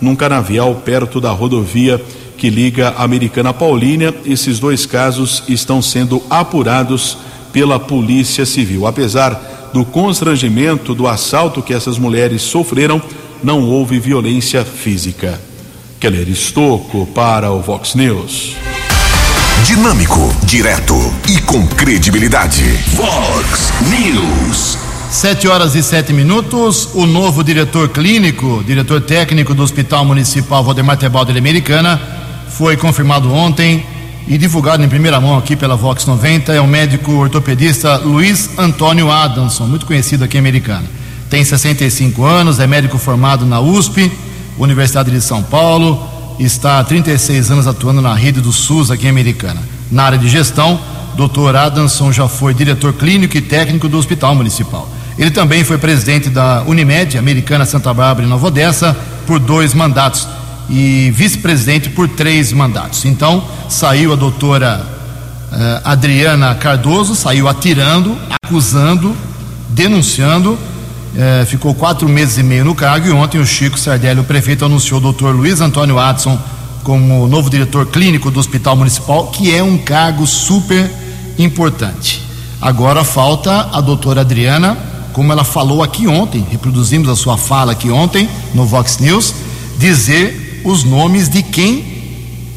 num 0.00 0.16
canavial 0.16 0.74
perto 0.76 1.20
da 1.20 1.30
rodovia 1.30 2.02
que 2.36 2.50
liga 2.50 2.88
a 2.96 3.04
Americana 3.04 3.50
a 3.50 3.54
Paulínia. 3.54 4.14
Esses 4.24 4.58
dois 4.58 4.84
casos 4.84 5.42
estão 5.48 5.80
sendo 5.80 6.22
apurados 6.28 7.18
pela 7.52 7.78
Polícia 7.78 8.44
Civil. 8.44 8.86
Apesar 8.86 9.70
do 9.72 9.84
constrangimento 9.84 10.94
do 10.94 11.06
assalto 11.06 11.62
que 11.62 11.72
essas 11.72 11.98
mulheres 11.98 12.42
sofreram, 12.42 13.00
não 13.42 13.62
houve 13.62 13.98
violência 13.98 14.64
física. 14.64 15.40
Keller 15.98 16.28
Estocco 16.28 17.06
para 17.06 17.50
o 17.50 17.62
Vox 17.62 17.94
News. 17.94 18.54
Dinâmico, 19.64 20.34
direto 20.44 20.94
e 21.26 21.40
com 21.40 21.66
credibilidade. 21.66 22.62
Vox 22.94 23.72
News. 23.88 24.78
Sete 25.10 25.48
horas 25.48 25.74
e 25.74 25.82
sete 25.82 26.12
minutos. 26.12 26.90
O 26.94 27.06
novo 27.06 27.42
diretor 27.42 27.88
clínico, 27.88 28.62
diretor 28.66 29.00
técnico 29.00 29.54
do 29.54 29.62
Hospital 29.62 30.04
Municipal 30.04 30.62
Valdemar 30.62 30.98
Tebaldo 30.98 31.32
de 31.32 31.38
Americana, 31.38 31.98
foi 32.50 32.76
confirmado 32.76 33.32
ontem 33.32 33.86
e 34.28 34.36
divulgado 34.36 34.84
em 34.84 34.88
primeira 34.88 35.18
mão 35.18 35.38
aqui 35.38 35.56
pela 35.56 35.76
Vox 35.76 36.04
90. 36.04 36.52
É 36.52 36.60
o 36.60 36.66
médico 36.66 37.12
ortopedista 37.12 37.96
Luiz 37.96 38.50
Antônio 38.58 39.10
Adamson, 39.10 39.66
muito 39.66 39.86
conhecido 39.86 40.24
aqui 40.24 40.36
em 40.36 40.40
Americana. 40.40 40.84
Tem 41.30 41.42
65 41.42 42.22
anos, 42.22 42.60
é 42.60 42.66
médico 42.66 42.98
formado 42.98 43.46
na 43.46 43.60
USP, 43.60 44.12
Universidade 44.58 45.10
de 45.10 45.20
São 45.20 45.42
Paulo 45.42 46.02
está 46.38 46.78
há 46.78 46.84
36 46.84 47.50
anos 47.50 47.66
atuando 47.66 48.00
na 48.00 48.14
rede 48.14 48.40
do 48.40 48.52
SUS 48.52 48.90
aqui 48.90 49.06
em 49.06 49.10
Americana. 49.10 49.60
Na 49.90 50.04
área 50.04 50.18
de 50.18 50.28
gestão, 50.28 50.80
Dr. 51.14 51.56
Adamson 51.56 52.12
já 52.12 52.28
foi 52.28 52.52
diretor 52.52 52.92
clínico 52.92 53.36
e 53.36 53.40
técnico 53.40 53.88
do 53.88 53.96
Hospital 53.96 54.34
Municipal. 54.34 54.88
Ele 55.18 55.30
também 55.30 55.64
foi 55.64 55.78
presidente 55.78 56.28
da 56.28 56.62
Unimed, 56.66 57.16
Americana 57.16 57.64
Santa 57.64 57.92
Bárbara 57.94 58.26
e 58.26 58.28
Nova 58.28 58.48
Odessa, 58.48 58.96
por 59.26 59.38
dois 59.38 59.72
mandatos 59.72 60.28
e 60.68 61.10
vice-presidente 61.14 61.88
por 61.90 62.08
três 62.08 62.52
mandatos. 62.52 63.04
Então, 63.04 63.42
saiu 63.68 64.12
a 64.12 64.16
doutora 64.16 64.84
uh, 65.50 65.56
Adriana 65.84 66.54
Cardoso, 66.54 67.14
saiu 67.14 67.48
atirando, 67.48 68.16
acusando, 68.42 69.16
denunciando 69.70 70.58
é, 71.16 71.44
ficou 71.46 71.74
quatro 71.74 72.08
meses 72.08 72.36
e 72.36 72.42
meio 72.42 72.64
no 72.64 72.74
cargo 72.74 73.08
e 73.08 73.10
ontem 73.10 73.40
o 73.40 73.46
Chico 73.46 73.78
Sardelli, 73.78 74.20
o 74.20 74.24
prefeito, 74.24 74.64
anunciou 74.64 74.98
o 74.98 75.02
doutor 75.02 75.34
Luiz 75.34 75.60
Antônio 75.60 75.98
Adson 75.98 76.38
como 76.84 77.26
novo 77.26 77.48
diretor 77.48 77.86
clínico 77.86 78.30
do 78.30 78.38
Hospital 78.38 78.76
Municipal, 78.76 79.28
que 79.28 79.52
é 79.52 79.62
um 79.62 79.78
cargo 79.78 80.26
super 80.26 80.88
importante. 81.38 82.22
Agora 82.60 83.02
falta 83.02 83.70
a 83.72 83.80
doutora 83.80 84.20
Adriana, 84.20 84.76
como 85.12 85.32
ela 85.32 85.42
falou 85.42 85.82
aqui 85.82 86.06
ontem, 86.06 86.46
reproduzimos 86.50 87.08
a 87.08 87.16
sua 87.16 87.36
fala 87.36 87.72
aqui 87.72 87.90
ontem 87.90 88.28
no 88.54 88.66
Vox 88.66 88.98
News, 88.98 89.34
dizer 89.78 90.62
os 90.64 90.84
nomes 90.84 91.28
de 91.28 91.42
quem 91.42 91.96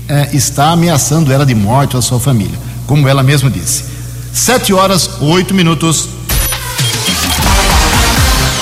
é, 0.08 0.36
está 0.36 0.72
ameaçando 0.72 1.32
ela 1.32 1.46
de 1.46 1.56
morte 1.56 1.96
ou 1.96 2.00
a 2.00 2.02
sua 2.02 2.20
família, 2.20 2.60
como 2.86 3.08
ela 3.08 3.24
mesma 3.24 3.50
disse. 3.50 3.86
Sete 4.34 4.74
horas, 4.74 5.22
oito 5.22 5.54
minutos. 5.54 6.19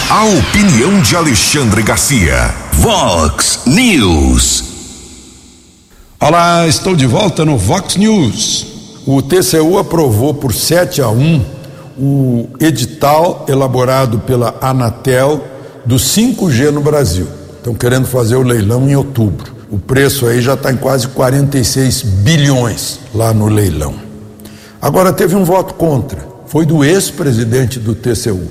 A 0.10 0.24
opinião 0.24 1.02
de 1.02 1.18
Alexandre 1.18 1.84
Garcia. 1.84 2.56
Vox 2.72 3.64
News. 3.66 4.64
Olá, 6.18 6.66
estou 6.66 6.96
de 6.96 7.06
volta 7.06 7.44
no 7.44 7.58
Vox 7.58 7.98
News. 7.98 8.68
O 9.06 9.22
TCU 9.22 9.78
aprovou 9.78 10.34
por 10.34 10.54
7 10.54 11.02
a 11.02 11.10
1 11.10 11.46
o 12.00 12.48
edital 12.58 13.46
elaborado 13.50 14.20
pela 14.20 14.56
Anatel 14.62 15.46
do 15.86 15.98
5G 15.98 16.72
no 16.72 16.80
Brasil. 16.80 17.28
Estão 17.58 17.74
querendo 17.74 18.08
fazer 18.08 18.38
o 18.38 18.44
leilão 18.44 18.88
em 18.88 18.96
outubro. 18.96 19.54
O 19.70 19.78
preço 19.78 20.26
aí 20.26 20.40
já 20.40 20.54
está 20.54 20.72
em 20.72 20.78
quase 20.78 21.10
46 21.10 22.04
bilhões 22.04 23.02
lá 23.14 23.34
no 23.34 23.50
leilão. 23.50 23.96
Agora 24.82 25.12
teve 25.12 25.36
um 25.36 25.44
voto 25.44 25.74
contra. 25.74 26.26
Foi 26.46 26.66
do 26.66 26.82
ex-presidente 26.82 27.78
do 27.78 27.94
TCU, 27.94 28.48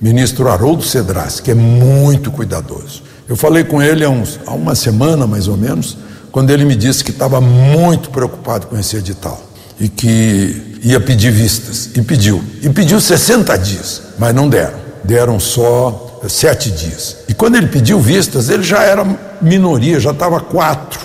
ministro 0.00 0.48
Haroldo 0.48 0.82
Cedras, 0.82 1.40
que 1.40 1.50
é 1.50 1.54
muito 1.54 2.30
cuidadoso. 2.30 3.02
Eu 3.28 3.36
falei 3.36 3.64
com 3.64 3.82
ele 3.82 4.04
há, 4.04 4.10
uns, 4.10 4.38
há 4.46 4.52
uma 4.52 4.74
semana, 4.74 5.26
mais 5.26 5.48
ou 5.48 5.56
menos, 5.56 5.96
quando 6.30 6.50
ele 6.50 6.64
me 6.64 6.74
disse 6.74 7.02
que 7.02 7.10
estava 7.10 7.40
muito 7.40 8.10
preocupado 8.10 8.66
com 8.66 8.78
esse 8.78 8.96
edital 8.96 9.40
e 9.80 9.88
que 9.88 10.78
ia 10.82 11.00
pedir 11.00 11.30
vistas. 11.30 11.90
E 11.94 12.02
pediu. 12.02 12.42
E 12.62 12.68
pediu 12.68 13.00
60 13.00 13.56
dias, 13.58 14.02
mas 14.18 14.34
não 14.34 14.48
deram. 14.48 14.78
Deram 15.02 15.40
só 15.40 16.20
sete 16.28 16.70
dias. 16.70 17.18
E 17.28 17.34
quando 17.34 17.56
ele 17.56 17.66
pediu 17.66 18.00
vistas, 18.00 18.48
ele 18.48 18.62
já 18.62 18.82
era 18.82 19.06
minoria, 19.40 20.00
já 20.00 20.10
estava 20.10 20.40
4 20.40 21.00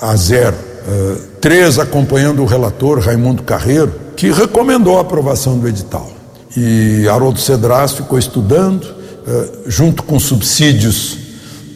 a, 0.00 0.10
a 0.10 0.16
zero 0.16 0.54
uh, 0.54 1.16
três 1.40 1.78
acompanhando 1.78 2.42
o 2.42 2.46
relator 2.46 2.98
Raimundo 3.00 3.42
Carreiro, 3.42 3.92
que 4.16 4.30
recomendou 4.30 4.98
a 4.98 5.00
aprovação 5.00 5.58
do 5.58 5.66
edital. 5.68 6.10
E 6.56 7.06
Haroldo 7.08 7.40
Cedras 7.40 7.92
ficou 7.92 8.18
estudando, 8.18 8.84
uh, 8.84 9.70
junto 9.70 10.02
com 10.02 10.18
subsídios 10.18 11.16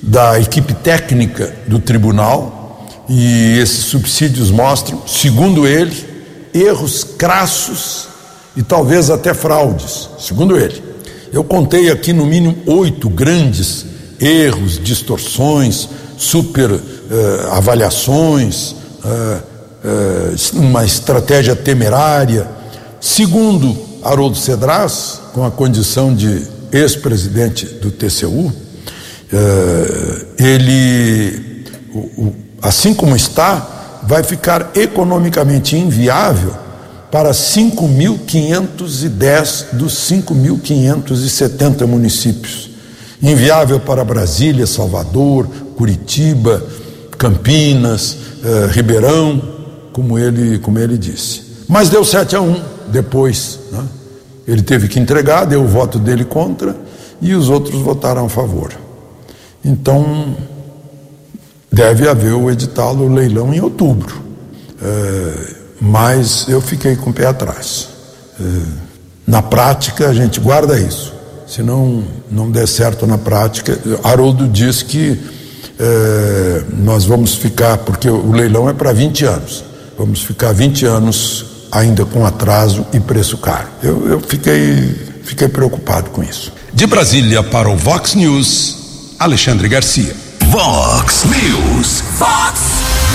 da 0.03 0.39
equipe 0.39 0.75
técnica 0.75 1.55
do 1.67 1.79
tribunal, 1.79 2.87
e 3.09 3.59
esses 3.59 3.85
subsídios 3.85 4.51
mostram, 4.51 5.03
segundo 5.07 5.67
ele, 5.67 5.95
erros 6.53 7.05
crassos 7.05 8.09
e 8.57 8.63
talvez 8.63 9.11
até 9.11 9.35
fraudes, 9.35 10.09
segundo 10.19 10.57
ele. 10.57 10.83
Eu 11.33 11.43
contei 11.43 11.91
aqui 11.91 12.13
no 12.13 12.25
mínimo 12.25 12.57
oito 12.67 13.09
grandes 13.09 13.85
erros, 14.21 14.79
distorções, 14.83 15.89
super 16.17 16.71
uh, 16.71 16.81
avaliações, 17.53 18.73
uh, 19.05 19.55
uma 20.55 20.85
estratégia 20.85 21.55
temerária. 21.55 22.49
Segundo 23.01 23.77
Haroldo 24.05 24.37
Cedras, 24.37 25.21
com 25.33 25.45
a 25.45 25.51
condição 25.51 26.15
de 26.15 26.47
ex-presidente 26.73 27.67
do 27.67 27.91
TCU, 27.91 28.53
ele, 30.39 31.65
assim 32.63 32.95
como 32.95 33.17
está, 33.17 33.75
vai 34.07 34.23
ficar 34.23 34.71
economicamente 34.75 35.77
inviável 35.77 36.55
para 37.11 37.31
5.510 37.31 39.73
dos 39.73 39.95
5.570 40.11 41.87
municípios. 41.87 42.71
Inviável 43.23 43.81
para 43.81 44.05
Brasília, 44.05 44.67
Salvador, 44.67 45.49
Curitiba, 45.77 46.63
Campinas, 47.17 48.19
eh, 48.45 48.69
Ribeirão, 48.71 49.41
como 49.93 50.19
ele, 50.19 50.59
como 50.59 50.79
ele 50.79 50.99
disse. 50.99 51.43
Mas 51.69 51.89
deu 51.89 52.05
7 52.05 52.37
a 52.37 52.41
1 52.41 52.74
depois. 52.89 53.61
Né? 53.71 53.85
Ele 54.47 54.63
teve 54.63 54.89
que 54.89 54.99
entregar, 54.99 55.45
deu 55.45 55.63
o 55.63 55.69
voto 55.69 55.99
dele 55.99 56.25
contra 56.25 56.77
e 57.21 57.35
os 57.35 57.49
outros 57.49 57.81
votaram 57.81 58.27
a 58.27 58.29
favor. 58.29 58.73
Então, 59.65 60.37
deve 61.73 62.09
haver 62.09 62.35
o 62.35 62.51
edital, 62.51 62.95
o 62.97 63.13
leilão 63.13 63.55
em 63.55 63.61
outubro. 63.61 64.23
Eh, 64.83 65.55
mas 65.81 66.47
eu 66.49 66.61
fiquei 66.61 66.97
com 66.97 67.11
o 67.11 67.13
pé 67.13 67.27
atrás. 67.27 67.89
É, 68.41 68.45
na 69.27 69.43
prática, 69.43 70.09
a 70.09 70.15
gente 70.15 70.41
guarda 70.41 70.79
isso. 70.79 71.13
Se 71.47 71.63
não, 71.63 72.05
não 72.31 72.51
der 72.51 72.67
certo 72.67 73.07
na 73.07 73.19
prática, 73.19 73.79
Haroldo 74.03 74.49
diz 74.49 74.83
que 74.83 75.21
é, 75.79 76.65
nós 76.79 77.05
vamos 77.05 77.35
ficar, 77.35 77.79
porque 77.79 78.09
o 78.09 78.33
leilão 78.33 78.69
é 78.69 78.73
para 78.73 78.93
20 78.93 79.25
anos, 79.27 79.65
vamos 79.99 80.23
ficar 80.23 80.53
20 80.53 80.87
anos 80.87 81.47
ainda 81.71 82.05
com 82.05 82.25
atraso 82.25 82.87
e 82.93 83.01
preço 83.01 83.39
caro. 83.39 83.69
Eu, 83.83 84.09
eu 84.09 84.21
fiquei, 84.21 84.95
fiquei 85.23 85.49
preocupado 85.49 86.11
com 86.11 86.23
isso. 86.23 86.53
De 86.73 86.87
Brasília 86.87 87.43
para 87.43 87.69
o 87.69 87.77
Vox 87.77 88.15
News, 88.15 89.15
Alexandre 89.19 89.69
Garcia. 89.69 90.15
Vox 90.47 91.25
News. 91.25 92.03
Vox 92.19 92.61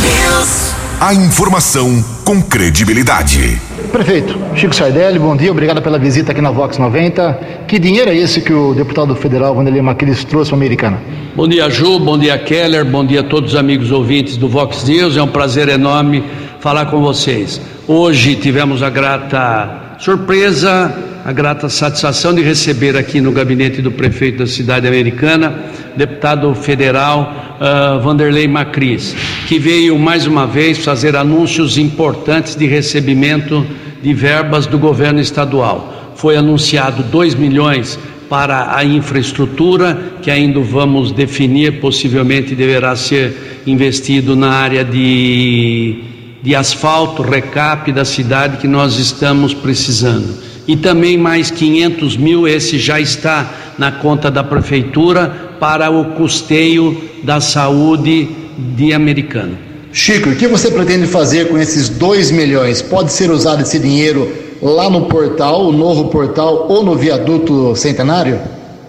News. 0.01 0.73
A 0.99 1.13
informação 1.13 2.03
com 2.25 2.41
credibilidade. 2.41 3.61
Prefeito, 3.91 4.37
Chico 4.55 4.75
Sardelli, 4.75 5.17
bom 5.17 5.35
dia, 5.35 5.49
obrigado 5.49 5.81
pela 5.81 5.97
visita 5.97 6.31
aqui 6.31 6.41
na 6.41 6.51
Vox 6.51 6.77
90. 6.77 7.39
Que 7.67 7.79
dinheiro 7.79 8.11
é 8.11 8.15
esse 8.15 8.41
que 8.41 8.53
o 8.53 8.73
deputado 8.73 9.15
federal 9.15 9.55
Vanderlei 9.55 9.81
Macris 9.81 10.23
trouxe 10.25 10.51
para 10.51 10.57
a 10.57 10.59
Americana? 10.59 10.99
Bom 11.35 11.47
dia, 11.47 11.69
Ju, 11.69 11.99
bom 11.99 12.17
dia, 12.17 12.37
Keller, 12.37 12.83
bom 12.83 13.05
dia 13.05 13.21
a 13.21 13.23
todos 13.23 13.53
os 13.53 13.55
amigos 13.57 13.91
ouvintes 13.91 14.35
do 14.35 14.49
Vox 14.49 14.83
News. 14.83 15.15
É 15.15 15.23
um 15.23 15.27
prazer 15.27 15.69
enorme 15.69 16.23
falar 16.59 16.87
com 16.87 17.01
vocês. 17.01 17.61
Hoje 17.87 18.35
tivemos 18.35 18.83
a 18.83 18.89
grata 18.89 19.95
surpresa, 19.99 20.93
a 21.25 21.31
grata 21.31 21.69
satisfação 21.69 22.33
de 22.33 22.41
receber 22.41 22.97
aqui 22.97 23.19
no 23.21 23.31
gabinete 23.31 23.81
do 23.81 23.91
prefeito 23.91 24.39
da 24.39 24.47
cidade 24.47 24.87
americana, 24.87 25.53
deputado 25.95 26.53
federal 26.55 27.57
uh, 27.59 27.99
Vanderlei 28.01 28.47
Macris, 28.47 29.15
que 29.47 29.59
veio 29.59 29.97
mais 29.97 30.25
uma 30.25 30.47
vez 30.47 30.77
fazer 30.79 31.15
anúncios 31.15 31.77
importantes 31.77 32.55
de 32.55 32.65
recebimento 32.65 33.65
de 34.01 34.13
verbas 34.13 34.65
do 34.65 34.77
governo 34.77 35.19
estadual. 35.19 36.13
Foi 36.15 36.35
anunciado 36.35 37.03
2 37.03 37.35
milhões 37.35 37.99
para 38.29 38.75
a 38.75 38.85
infraestrutura, 38.85 40.13
que 40.21 40.29
ainda 40.29 40.59
vamos 40.59 41.11
definir, 41.11 41.79
possivelmente 41.79 42.53
deverá 42.53 42.95
ser 42.95 43.61
investido 43.65 44.35
na 44.35 44.51
área 44.51 44.85
de, 44.85 46.03
de 46.41 46.55
asfalto, 46.55 47.21
recap 47.21 47.91
da 47.91 48.05
cidade 48.05 48.57
que 48.57 48.67
nós 48.67 48.97
estamos 48.97 49.53
precisando. 49.53 50.37
E 50.67 50.77
também 50.77 51.17
mais 51.17 51.49
500 51.49 52.15
mil, 52.15 52.47
esse 52.47 52.77
já 52.77 52.99
está 52.99 53.73
na 53.77 53.91
conta 53.91 54.29
da 54.29 54.43
prefeitura, 54.43 55.49
para 55.59 55.89
o 55.89 56.13
custeio 56.13 57.01
da 57.23 57.41
saúde 57.41 58.29
de 58.75 58.93
Americana. 58.93 59.57
Chico, 59.91 60.29
o 60.29 60.35
que 60.35 60.47
você 60.47 60.71
pretende 60.71 61.07
fazer 61.07 61.49
com 61.49 61.57
esses 61.57 61.89
2 61.89 62.31
milhões? 62.31 62.81
Pode 62.81 63.11
ser 63.11 63.29
usado 63.31 63.61
esse 63.61 63.79
dinheiro 63.79 64.31
lá 64.61 64.89
no 64.89 65.05
portal, 65.05 65.67
o 65.67 65.71
novo 65.71 66.05
portal 66.09 66.67
ou 66.69 66.83
no 66.83 66.95
viaduto 66.95 67.75
centenário? 67.75 68.39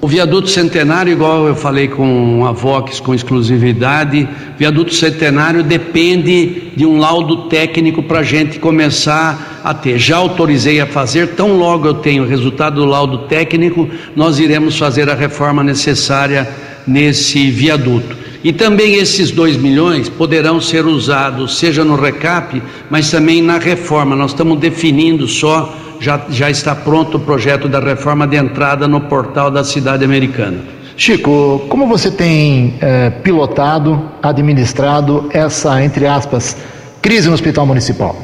O 0.03 0.09
viaduto 0.09 0.49
centenário, 0.49 1.13
igual 1.13 1.47
eu 1.47 1.55
falei 1.55 1.87
com 1.87 2.47
a 2.47 2.53
Vox 2.53 3.01
com 3.01 3.15
exclusividade, 3.15 4.27
viaduto 4.57 4.95
centenário 4.95 5.63
depende 5.63 6.73
de 6.75 6.87
um 6.87 6.99
laudo 6.99 7.49
técnico 7.49 8.03
para 8.03 8.21
a 8.21 8.23
gente 8.23 8.59
começar 8.59 9.61
a 9.63 9.75
ter. 9.75 9.99
Já 9.99 10.17
autorizei 10.17 10.81
a 10.81 10.87
fazer, 10.87 11.35
tão 11.35 11.59
logo 11.59 11.87
eu 11.87 11.93
tenho 11.93 12.23
o 12.23 12.27
resultado 12.27 12.77
do 12.77 12.87
laudo 12.87 13.27
técnico, 13.29 13.91
nós 14.17 14.39
iremos 14.39 14.79
fazer 14.79 15.11
a 15.11 15.15
reforma 15.15 15.63
necessária 15.63 16.49
nesse 16.87 17.51
viaduto. 17.51 18.17
E 18.43 18.55
também 18.55 18.95
esses 18.95 19.31
2 19.31 19.59
milhões 19.59 20.09
poderão 20.09 20.63
ser 20.63 20.87
usados, 20.87 21.59
seja 21.59 21.85
no 21.85 21.95
recap, 21.95 22.63
mas 22.89 23.11
também 23.11 23.43
na 23.43 23.59
reforma. 23.59 24.17
Nós 24.17 24.31
estamos 24.31 24.59
definindo 24.59 25.29
só 25.29 25.77
já, 26.01 26.23
já 26.31 26.51
está 26.51 26.75
pronto 26.75 27.19
o 27.19 27.21
projeto 27.21 27.69
da 27.69 27.79
reforma 27.79 28.27
de 28.27 28.37
entrada 28.37 28.89
no 28.89 29.03
portal 29.03 29.51
da 29.51 29.63
cidade 29.63 30.05
americana. 30.05 30.59
Chico, 30.97 31.65
como 31.69 31.87
você 31.87 32.11
tem 32.11 32.75
eh, 32.81 33.11
pilotado, 33.23 34.11
administrado 34.23 35.29
essa, 35.33 35.83
entre 35.83 36.07
aspas, 36.07 36.57
crise 37.01 37.29
no 37.29 37.35
hospital 37.35 37.67
municipal? 37.67 38.17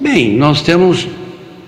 Bem, 0.00 0.36
nós 0.36 0.62
temos 0.62 1.06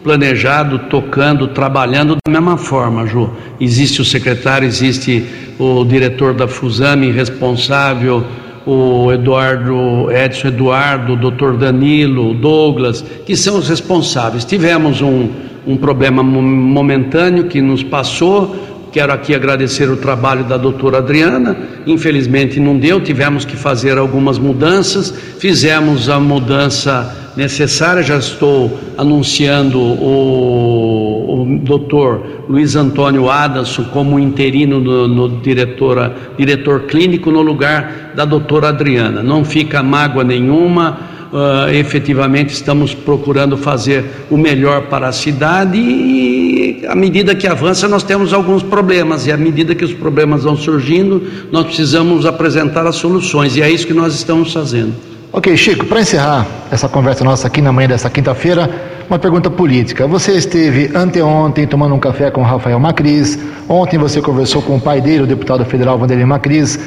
planejado, 0.02 0.78
tocando, 0.90 1.48
trabalhando 1.48 2.16
da 2.26 2.32
mesma 2.32 2.56
forma, 2.56 3.06
Ju. 3.06 3.30
Existe 3.60 4.00
o 4.00 4.04
secretário, 4.04 4.66
existe 4.66 5.24
o 5.58 5.84
diretor 5.84 6.34
da 6.34 6.48
Fusame 6.48 7.10
responsável, 7.12 8.24
o 8.66 9.12
Eduardo, 9.12 10.10
Edson 10.10 10.48
Eduardo, 10.48 11.14
o 11.14 11.16
doutor 11.16 11.56
Danilo, 11.56 12.30
o 12.30 12.34
Douglas, 12.34 13.04
que 13.26 13.36
são 13.36 13.58
os 13.58 13.68
responsáveis. 13.68 14.44
Tivemos 14.44 15.00
um, 15.00 15.28
um 15.66 15.76
problema 15.76 16.22
momentâneo 16.22 17.44
que 17.44 17.60
nos 17.60 17.82
passou. 17.82 18.56
Quero 18.92 19.12
aqui 19.12 19.34
agradecer 19.34 19.88
o 19.88 19.96
trabalho 19.96 20.44
da 20.44 20.56
doutora 20.56 20.98
Adriana. 20.98 21.56
Infelizmente 21.86 22.60
não 22.60 22.78
deu, 22.78 23.00
tivemos 23.00 23.44
que 23.44 23.56
fazer 23.56 23.96
algumas 23.96 24.38
mudanças. 24.38 25.10
Fizemos 25.38 26.08
a 26.08 26.20
mudança 26.20 27.21
necessária, 27.36 28.02
já 28.02 28.18
estou 28.18 28.78
anunciando 28.96 29.78
o, 29.78 31.42
o 31.42 31.58
doutor 31.62 32.44
Luiz 32.48 32.76
Antônio 32.76 33.30
Adamson 33.30 33.84
como 33.84 34.18
interino 34.18 34.80
no, 34.80 35.08
no 35.08 35.40
diretora, 35.40 36.14
diretor 36.36 36.82
clínico 36.82 37.30
no 37.30 37.42
lugar 37.42 38.12
da 38.14 38.24
doutora 38.24 38.68
Adriana. 38.68 39.22
Não 39.22 39.44
fica 39.44 39.82
mágoa 39.82 40.24
nenhuma, 40.24 40.98
uh, 41.32 41.70
efetivamente 41.70 42.50
estamos 42.50 42.94
procurando 42.94 43.56
fazer 43.56 44.04
o 44.30 44.36
melhor 44.36 44.82
para 44.82 45.08
a 45.08 45.12
cidade 45.12 45.78
e 45.78 46.84
à 46.86 46.94
medida 46.94 47.34
que 47.34 47.46
avança 47.46 47.88
nós 47.88 48.02
temos 48.02 48.32
alguns 48.32 48.62
problemas 48.62 49.26
e 49.26 49.32
à 49.32 49.36
medida 49.36 49.74
que 49.74 49.84
os 49.84 49.92
problemas 49.92 50.44
vão 50.44 50.56
surgindo 50.56 51.22
nós 51.50 51.66
precisamos 51.66 52.26
apresentar 52.26 52.86
as 52.86 52.96
soluções 52.96 53.56
e 53.56 53.62
é 53.62 53.70
isso 53.70 53.86
que 53.86 53.94
nós 53.94 54.14
estamos 54.14 54.52
fazendo. 54.52 55.11
Ok, 55.34 55.56
Chico, 55.56 55.86
para 55.86 56.02
encerrar 56.02 56.46
essa 56.70 56.90
conversa 56.90 57.24
nossa 57.24 57.46
aqui 57.46 57.62
na 57.62 57.72
manhã 57.72 57.88
dessa 57.88 58.10
quinta-feira, 58.10 58.68
uma 59.08 59.18
pergunta 59.18 59.50
política. 59.50 60.06
Você 60.06 60.32
esteve 60.32 60.94
anteontem 60.94 61.66
tomando 61.66 61.94
um 61.94 61.98
café 61.98 62.30
com 62.30 62.42
Rafael 62.42 62.78
Macris, 62.78 63.38
ontem 63.66 63.96
você 63.96 64.20
conversou 64.20 64.60
com 64.60 64.76
o 64.76 64.80
pai 64.80 65.00
dele, 65.00 65.22
o 65.22 65.26
deputado 65.26 65.64
federal 65.64 65.98
Vanderlei 65.98 66.26
Macris. 66.26 66.78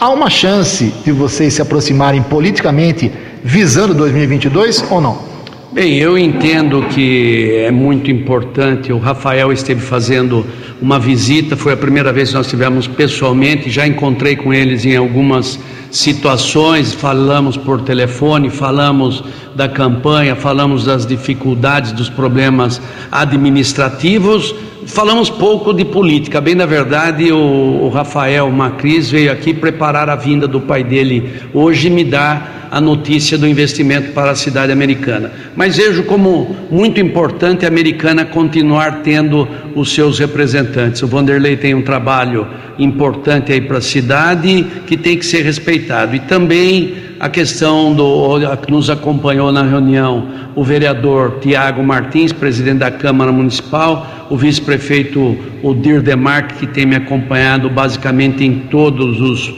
Há 0.00 0.10
uma 0.10 0.28
chance 0.28 0.92
de 1.04 1.12
vocês 1.12 1.54
se 1.54 1.62
aproximarem 1.62 2.20
politicamente 2.22 3.12
visando 3.44 3.94
2022 3.94 4.84
ou 4.90 5.00
não? 5.00 5.31
Bem, 5.72 5.96
eu 5.96 6.18
entendo 6.18 6.82
que 6.88 7.62
é 7.64 7.70
muito 7.70 8.10
importante. 8.10 8.92
O 8.92 8.98
Rafael 8.98 9.50
esteve 9.50 9.80
fazendo 9.80 10.44
uma 10.82 10.98
visita, 10.98 11.56
foi 11.56 11.72
a 11.72 11.76
primeira 11.78 12.12
vez 12.12 12.28
que 12.28 12.34
nós 12.34 12.46
tivemos 12.46 12.86
pessoalmente. 12.86 13.70
Já 13.70 13.86
encontrei 13.86 14.36
com 14.36 14.52
eles 14.52 14.84
em 14.84 14.96
algumas 14.96 15.58
situações, 15.90 16.92
falamos 16.92 17.56
por 17.56 17.80
telefone, 17.80 18.50
falamos 18.50 19.24
da 19.54 19.68
campanha, 19.68 20.34
falamos 20.34 20.84
das 20.84 21.06
dificuldades, 21.06 21.92
dos 21.92 22.08
problemas 22.08 22.80
administrativos, 23.10 24.54
falamos 24.86 25.30
pouco 25.30 25.72
de 25.72 25.84
política. 25.84 26.40
Bem, 26.40 26.54
na 26.54 26.66
verdade, 26.66 27.30
o, 27.32 27.84
o 27.84 27.88
Rafael 27.88 28.50
Macris 28.50 29.10
veio 29.10 29.30
aqui 29.30 29.52
preparar 29.54 30.08
a 30.08 30.16
vinda 30.16 30.48
do 30.48 30.60
pai 30.60 30.82
dele 30.82 31.42
hoje 31.52 31.90
me 31.90 32.04
dá 32.04 32.62
a 32.72 32.80
notícia 32.80 33.36
do 33.36 33.46
investimento 33.46 34.12
para 34.12 34.30
a 34.30 34.34
cidade 34.34 34.72
americana. 34.72 35.30
Mas 35.54 35.76
vejo 35.76 36.04
como 36.04 36.56
muito 36.70 36.98
importante 36.98 37.66
a 37.66 37.68
americana 37.68 38.24
continuar 38.24 39.02
tendo 39.02 39.46
os 39.74 39.92
seus 39.92 40.18
representantes. 40.18 41.02
O 41.02 41.06
Vanderlei 41.06 41.54
tem 41.54 41.74
um 41.74 41.82
trabalho 41.82 42.46
importante 42.78 43.52
aí 43.52 43.60
para 43.60 43.76
a 43.76 43.82
cidade 43.82 44.66
que 44.86 44.96
tem 44.96 45.18
que 45.18 45.26
ser 45.26 45.42
respeitado. 45.42 46.16
E 46.16 46.20
também 46.20 46.94
a 47.22 47.28
questão 47.28 47.94
do 47.94 48.40
que 48.56 48.72
nos 48.72 48.90
acompanhou 48.90 49.52
na 49.52 49.62
reunião 49.62 50.26
o 50.56 50.64
vereador 50.64 51.38
Tiago 51.40 51.80
Martins, 51.80 52.32
presidente 52.32 52.78
da 52.78 52.90
Câmara 52.90 53.30
Municipal, 53.30 54.26
o 54.28 54.36
vice-prefeito 54.36 55.38
Odir 55.62 56.02
Demarque, 56.02 56.56
que 56.56 56.66
tem 56.66 56.84
me 56.84 56.96
acompanhado 56.96 57.70
basicamente 57.70 58.44
em 58.44 58.58
todos 58.68 59.20
os 59.20 59.54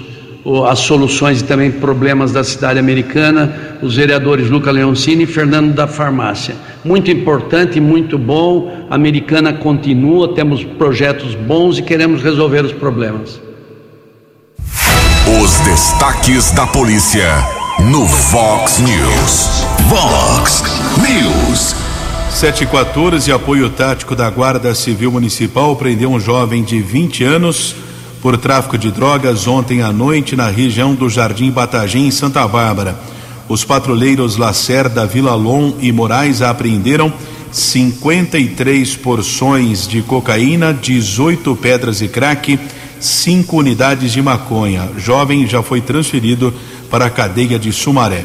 as 0.69 0.81
soluções 0.81 1.41
e 1.41 1.45
também 1.45 1.71
problemas 1.71 2.31
da 2.31 2.45
cidade 2.45 2.79
americana, 2.79 3.79
os 3.81 3.97
vereadores 3.97 4.51
Luca 4.51 4.71
Leoncini 4.71 5.23
e 5.23 5.27
Fernando 5.27 5.73
da 5.73 5.87
Farmácia. 5.87 6.55
Muito 6.85 7.11
importante, 7.11 7.81
muito 7.81 8.19
bom. 8.19 8.71
A 8.91 8.95
americana 8.95 9.55
continua, 9.55 10.35
temos 10.35 10.63
projetos 10.63 11.35
bons 11.35 11.79
e 11.79 11.83
queremos 11.83 12.23
resolver 12.23 12.63
os 12.63 12.73
problemas. 12.73 13.41
Os 15.27 15.59
destaques 15.61 16.51
da 16.51 16.67
polícia 16.67 17.27
no 17.91 18.05
Vox 18.05 18.79
News. 18.79 19.65
Vox 19.89 20.63
News. 20.99 21.75
714, 22.31 23.33
apoio 23.33 23.71
tático 23.71 24.15
da 24.15 24.29
Guarda 24.29 24.75
Civil 24.75 25.11
Municipal 25.11 25.75
prendeu 25.77 26.13
um 26.13 26.21
jovem 26.21 26.63
de 26.63 26.79
20 26.79 27.25
anos 27.25 27.75
por 28.21 28.37
tráfico 28.37 28.77
de 28.77 28.91
drogas 28.91 29.47
ontem 29.47 29.81
à 29.81 29.91
noite 29.91 30.37
na 30.37 30.51
região 30.51 30.95
do 30.95 31.09
Jardim 31.09 31.51
Batagim, 31.51 32.07
em 32.07 32.11
Santa 32.11 32.47
Bárbara. 32.47 32.95
Os 33.49 33.65
patrulheiros 33.65 34.37
Lacerda, 34.37 35.07
Vila 35.07 35.35
Lom 35.35 35.73
e 35.81 35.91
Moraes 35.91 36.43
apreenderam 36.43 37.11
53 37.51 38.95
porções 38.97 39.89
de 39.89 40.03
cocaína, 40.03 40.75
18 40.75 41.57
pedras 41.57 42.01
de 42.01 42.09
crack, 42.09 42.59
5 43.05 43.57
unidades 43.57 44.13
de 44.13 44.23
maconha. 44.23 44.89
Jovem 44.97 45.47
já 45.47 45.63
foi 45.63 45.81
transferido 45.81 46.53
para 46.91 47.07
a 47.07 47.11
cadeia 47.11 47.59
de 47.59 47.73
Sumaré. 47.73 48.25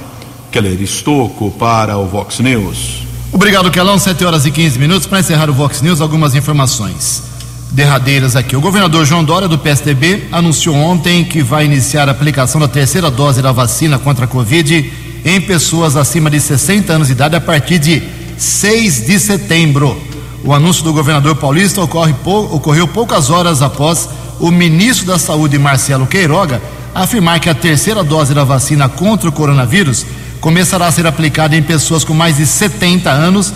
Keller 0.51 0.81
Estocco 0.81 1.51
para 1.51 1.97
o 1.97 2.07
Vox 2.07 2.39
News. 2.39 3.03
Obrigado, 3.31 3.69
Kelão. 3.69 3.99
7 3.99 4.23
horas 4.25 4.45
e 4.45 4.51
15 4.51 4.79
minutos. 4.79 5.05
Para 5.05 5.19
encerrar 5.19 5.49
o 5.49 5.53
Vox 5.53 5.81
News, 5.81 6.01
algumas 6.01 6.33
informações 6.33 7.23
derradeiras 7.71 8.35
aqui. 8.35 8.55
O 8.55 8.61
governador 8.61 9.05
João 9.05 9.23
Dória, 9.23 9.47
do 9.47 9.57
PSDB, 9.57 10.27
anunciou 10.31 10.75
ontem 10.75 11.23
que 11.23 11.43
vai 11.43 11.65
iniciar 11.65 12.07
a 12.09 12.11
aplicação 12.11 12.59
da 12.59 12.67
terceira 12.67 13.11
dose 13.11 13.41
da 13.41 13.51
vacina 13.51 13.99
contra 13.99 14.25
a 14.25 14.27
Covid 14.27 14.91
em 15.23 15.41
pessoas 15.41 15.95
acima 15.95 16.29
de 16.29 16.39
60 16.39 16.93
anos 16.93 17.07
de 17.07 17.13
idade 17.13 17.35
a 17.35 17.41
partir 17.41 17.77
de 17.77 18.01
6 18.37 19.05
de 19.05 19.19
setembro. 19.19 20.01
O 20.43 20.53
anúncio 20.53 20.83
do 20.83 20.93
governador 20.93 21.35
paulista 21.35 21.81
ocorre, 21.81 22.15
ocorreu 22.23 22.87
poucas 22.87 23.29
horas 23.29 23.61
após 23.61 24.09
o 24.39 24.51
ministro 24.51 25.05
da 25.05 25.19
Saúde, 25.19 25.57
Marcelo 25.59 26.07
Queiroga, 26.07 26.61
afirmar 26.93 27.39
que 27.39 27.49
a 27.49 27.55
terceira 27.55 28.03
dose 28.03 28.33
da 28.33 28.43
vacina 28.43 28.87
contra 28.87 29.29
o 29.29 29.31
coronavírus 29.31 30.05
começará 30.39 30.87
a 30.87 30.91
ser 30.91 31.05
aplicada 31.05 31.55
em 31.55 31.61
pessoas 31.61 32.03
com 32.03 32.13
mais 32.13 32.37
de 32.37 32.45
70 32.45 33.09
anos 33.09 33.49
uh, 33.49 33.55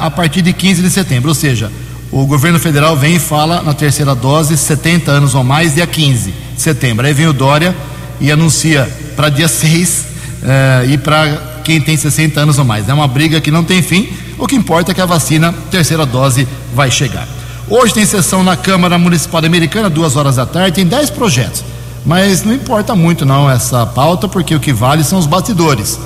a 0.00 0.10
partir 0.10 0.42
de 0.42 0.52
15 0.52 0.82
de 0.82 0.90
setembro. 0.90 1.30
Ou 1.30 1.34
seja, 1.34 1.72
o 2.10 2.26
governo 2.26 2.58
federal 2.58 2.96
vem 2.96 3.16
e 3.16 3.18
fala 3.18 3.62
na 3.62 3.74
terceira 3.74 4.14
dose 4.14 4.56
70 4.56 5.10
anos 5.10 5.34
ou 5.34 5.42
mais, 5.42 5.74
dia 5.74 5.86
15 5.86 6.32
de 6.54 6.62
setembro. 6.62 7.06
Aí 7.06 7.12
vem 7.12 7.26
o 7.26 7.32
Dória 7.32 7.74
e 8.20 8.30
anuncia 8.30 8.88
para 9.16 9.28
dia 9.28 9.48
6 9.48 10.06
uh, 10.42 10.90
e 10.90 10.98
para 10.98 11.60
quem 11.64 11.80
tem 11.80 11.96
60 11.96 12.40
anos 12.40 12.58
ou 12.58 12.64
mais. 12.64 12.88
É 12.88 12.94
uma 12.94 13.08
briga 13.08 13.40
que 13.40 13.50
não 13.50 13.64
tem 13.64 13.82
fim. 13.82 14.08
O 14.38 14.46
que 14.46 14.54
importa 14.54 14.92
é 14.92 14.94
que 14.94 15.00
a 15.00 15.06
vacina, 15.06 15.52
terceira 15.70 16.06
dose, 16.06 16.46
vai 16.74 16.90
chegar. 16.90 17.37
Hoje 17.70 17.92
tem 17.92 18.06
sessão 18.06 18.42
na 18.42 18.56
Câmara 18.56 18.96
Municipal 18.96 19.44
Americana, 19.44 19.90
duas 19.90 20.16
horas 20.16 20.36
da 20.36 20.46
tarde, 20.46 20.76
tem 20.76 20.86
10 20.86 21.10
projetos. 21.10 21.62
Mas 22.04 22.42
não 22.42 22.54
importa 22.54 22.96
muito 22.96 23.26
não 23.26 23.50
essa 23.50 23.84
pauta, 23.84 24.26
porque 24.26 24.54
o 24.54 24.60
que 24.60 24.72
vale 24.72 25.04
são 25.04 25.18
os 25.18 25.26
bastidores. 25.26 26.00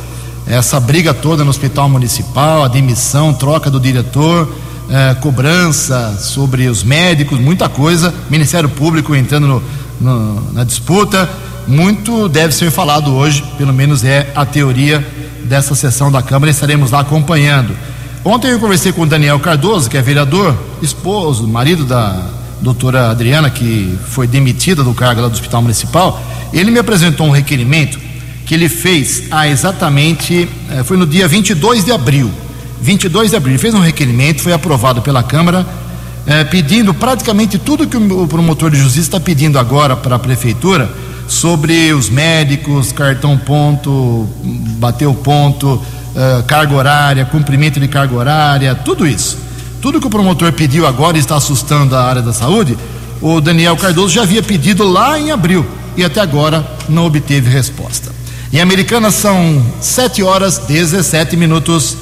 Essa 0.44 0.80
briga 0.80 1.14
toda 1.14 1.44
no 1.44 1.50
hospital 1.50 1.88
municipal, 1.88 2.64
a 2.64 2.68
demissão, 2.68 3.32
troca 3.32 3.70
do 3.70 3.78
diretor, 3.78 4.52
eh, 4.90 5.14
cobrança 5.20 6.18
sobre 6.18 6.66
os 6.66 6.82
médicos, 6.82 7.38
muita 7.38 7.68
coisa. 7.68 8.12
Ministério 8.28 8.68
Público 8.68 9.14
entrando 9.14 9.46
no, 9.46 9.62
no, 10.00 10.52
na 10.52 10.64
disputa. 10.64 11.30
Muito 11.68 12.28
deve 12.28 12.52
ser 12.52 12.72
falado 12.72 13.14
hoje, 13.14 13.44
pelo 13.56 13.72
menos 13.72 14.02
é 14.02 14.32
a 14.34 14.44
teoria 14.44 15.06
dessa 15.44 15.76
sessão 15.76 16.10
da 16.10 16.22
Câmara, 16.22 16.50
estaremos 16.50 16.90
lá 16.90 17.00
acompanhando. 17.00 17.72
Ontem 18.24 18.52
eu 18.52 18.60
conversei 18.60 18.92
com 18.92 19.02
o 19.02 19.06
Daniel 19.06 19.40
Cardoso, 19.40 19.90
que 19.90 19.96
é 19.96 20.02
vereador, 20.02 20.56
esposo, 20.80 21.48
marido 21.48 21.84
da 21.84 22.24
doutora 22.60 23.10
Adriana, 23.10 23.50
que 23.50 23.98
foi 24.10 24.28
demitida 24.28 24.84
do 24.84 24.94
cargo 24.94 25.22
lá 25.22 25.26
do 25.26 25.34
Hospital 25.34 25.60
Municipal. 25.60 26.22
Ele 26.52 26.70
me 26.70 26.78
apresentou 26.78 27.26
um 27.26 27.32
requerimento 27.32 27.98
que 28.46 28.54
ele 28.54 28.68
fez 28.68 29.24
há 29.28 29.48
exatamente, 29.48 30.48
eh, 30.70 30.84
foi 30.84 30.96
no 30.96 31.04
dia 31.04 31.26
22 31.26 31.84
de 31.84 31.90
abril. 31.90 32.30
22 32.80 33.30
de 33.30 33.36
abril. 33.36 33.54
Ele 33.54 33.60
fez 33.60 33.74
um 33.74 33.80
requerimento, 33.80 34.40
foi 34.40 34.52
aprovado 34.52 35.02
pela 35.02 35.24
Câmara, 35.24 35.66
eh, 36.24 36.44
pedindo 36.44 36.94
praticamente 36.94 37.58
tudo 37.58 37.88
que 37.88 37.96
o 37.96 38.28
promotor 38.28 38.70
de 38.70 38.78
justiça 38.78 39.00
está 39.00 39.20
pedindo 39.20 39.58
agora 39.58 39.96
para 39.96 40.14
a 40.14 40.18
Prefeitura 40.20 40.88
sobre 41.26 41.92
os 41.92 42.08
médicos, 42.08 42.92
cartão 42.92 43.36
ponto, 43.36 44.28
bateu 44.78 45.12
ponto 45.12 45.82
uh, 46.14 46.42
carga 46.44 46.74
horária, 46.74 47.24
cumprimento 47.24 47.80
de 47.80 47.88
carga 47.88 48.14
horária, 48.14 48.74
tudo 48.74 49.06
isso. 49.06 49.38
Tudo 49.80 50.00
que 50.00 50.06
o 50.06 50.10
promotor 50.10 50.52
pediu 50.52 50.86
agora 50.86 51.18
está 51.18 51.36
assustando 51.36 51.96
a 51.96 52.04
área 52.04 52.22
da 52.22 52.32
saúde, 52.32 52.78
o 53.20 53.40
Daniel 53.40 53.76
Cardoso 53.76 54.14
já 54.14 54.22
havia 54.22 54.42
pedido 54.42 54.84
lá 54.84 55.18
em 55.18 55.30
abril 55.30 55.66
e 55.96 56.04
até 56.04 56.20
agora 56.20 56.64
não 56.88 57.06
obteve 57.06 57.50
resposta. 57.50 58.10
Em 58.52 58.60
Americana 58.60 59.10
são 59.10 59.64
7 59.80 60.22
horas 60.22 60.58
17 60.58 61.36
minutos. 61.36 61.96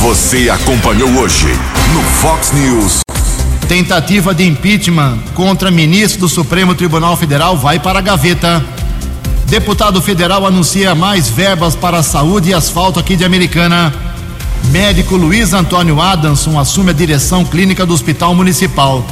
Você 0.00 0.50
acompanhou 0.50 1.08
hoje 1.18 1.46
no 1.92 2.02
Fox 2.20 2.52
News. 2.52 3.00
Tentativa 3.68 4.34
de 4.34 4.46
impeachment 4.46 5.18
contra 5.34 5.70
ministro 5.70 6.20
do 6.20 6.28
Supremo 6.28 6.74
Tribunal 6.74 7.16
Federal 7.16 7.56
vai 7.56 7.78
para 7.78 7.98
a 7.98 8.02
gaveta. 8.02 8.64
Deputado 9.48 10.02
federal 10.02 10.46
anuncia 10.46 10.94
mais 10.94 11.30
verbas 11.30 11.74
para 11.74 12.00
a 12.00 12.02
saúde 12.02 12.50
e 12.50 12.54
asfalto 12.54 13.00
aqui 13.00 13.16
de 13.16 13.24
Americana. 13.24 13.94
Médico 14.64 15.16
Luiz 15.16 15.54
Antônio 15.54 16.02
Adamson 16.02 16.58
assume 16.58 16.90
a 16.90 16.92
direção 16.92 17.46
clínica 17.46 17.86
do 17.86 17.94
Hospital 17.94 18.34
Municipal. 18.34 19.02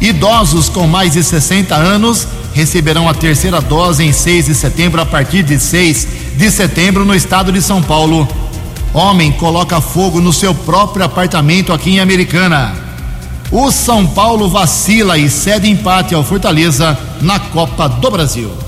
Idosos 0.00 0.68
com 0.68 0.88
mais 0.88 1.12
de 1.12 1.22
60 1.22 1.76
anos 1.76 2.26
receberão 2.52 3.08
a 3.08 3.14
terceira 3.14 3.60
dose 3.60 4.02
em 4.02 4.12
6 4.12 4.46
de 4.46 4.54
setembro, 4.56 5.00
a 5.00 5.06
partir 5.06 5.44
de 5.44 5.60
6 5.60 6.08
de 6.36 6.50
setembro, 6.50 7.04
no 7.04 7.14
estado 7.14 7.52
de 7.52 7.62
São 7.62 7.80
Paulo. 7.80 8.26
Homem 8.92 9.30
coloca 9.30 9.80
fogo 9.80 10.20
no 10.20 10.32
seu 10.32 10.52
próprio 10.52 11.04
apartamento 11.04 11.72
aqui 11.72 11.90
em 11.90 12.00
Americana. 12.00 12.74
O 13.52 13.70
São 13.70 14.04
Paulo 14.04 14.48
vacila 14.48 15.16
e 15.16 15.30
cede 15.30 15.70
empate 15.70 16.16
ao 16.16 16.24
Fortaleza 16.24 16.98
na 17.20 17.38
Copa 17.38 17.88
do 17.88 18.10
Brasil. 18.10 18.67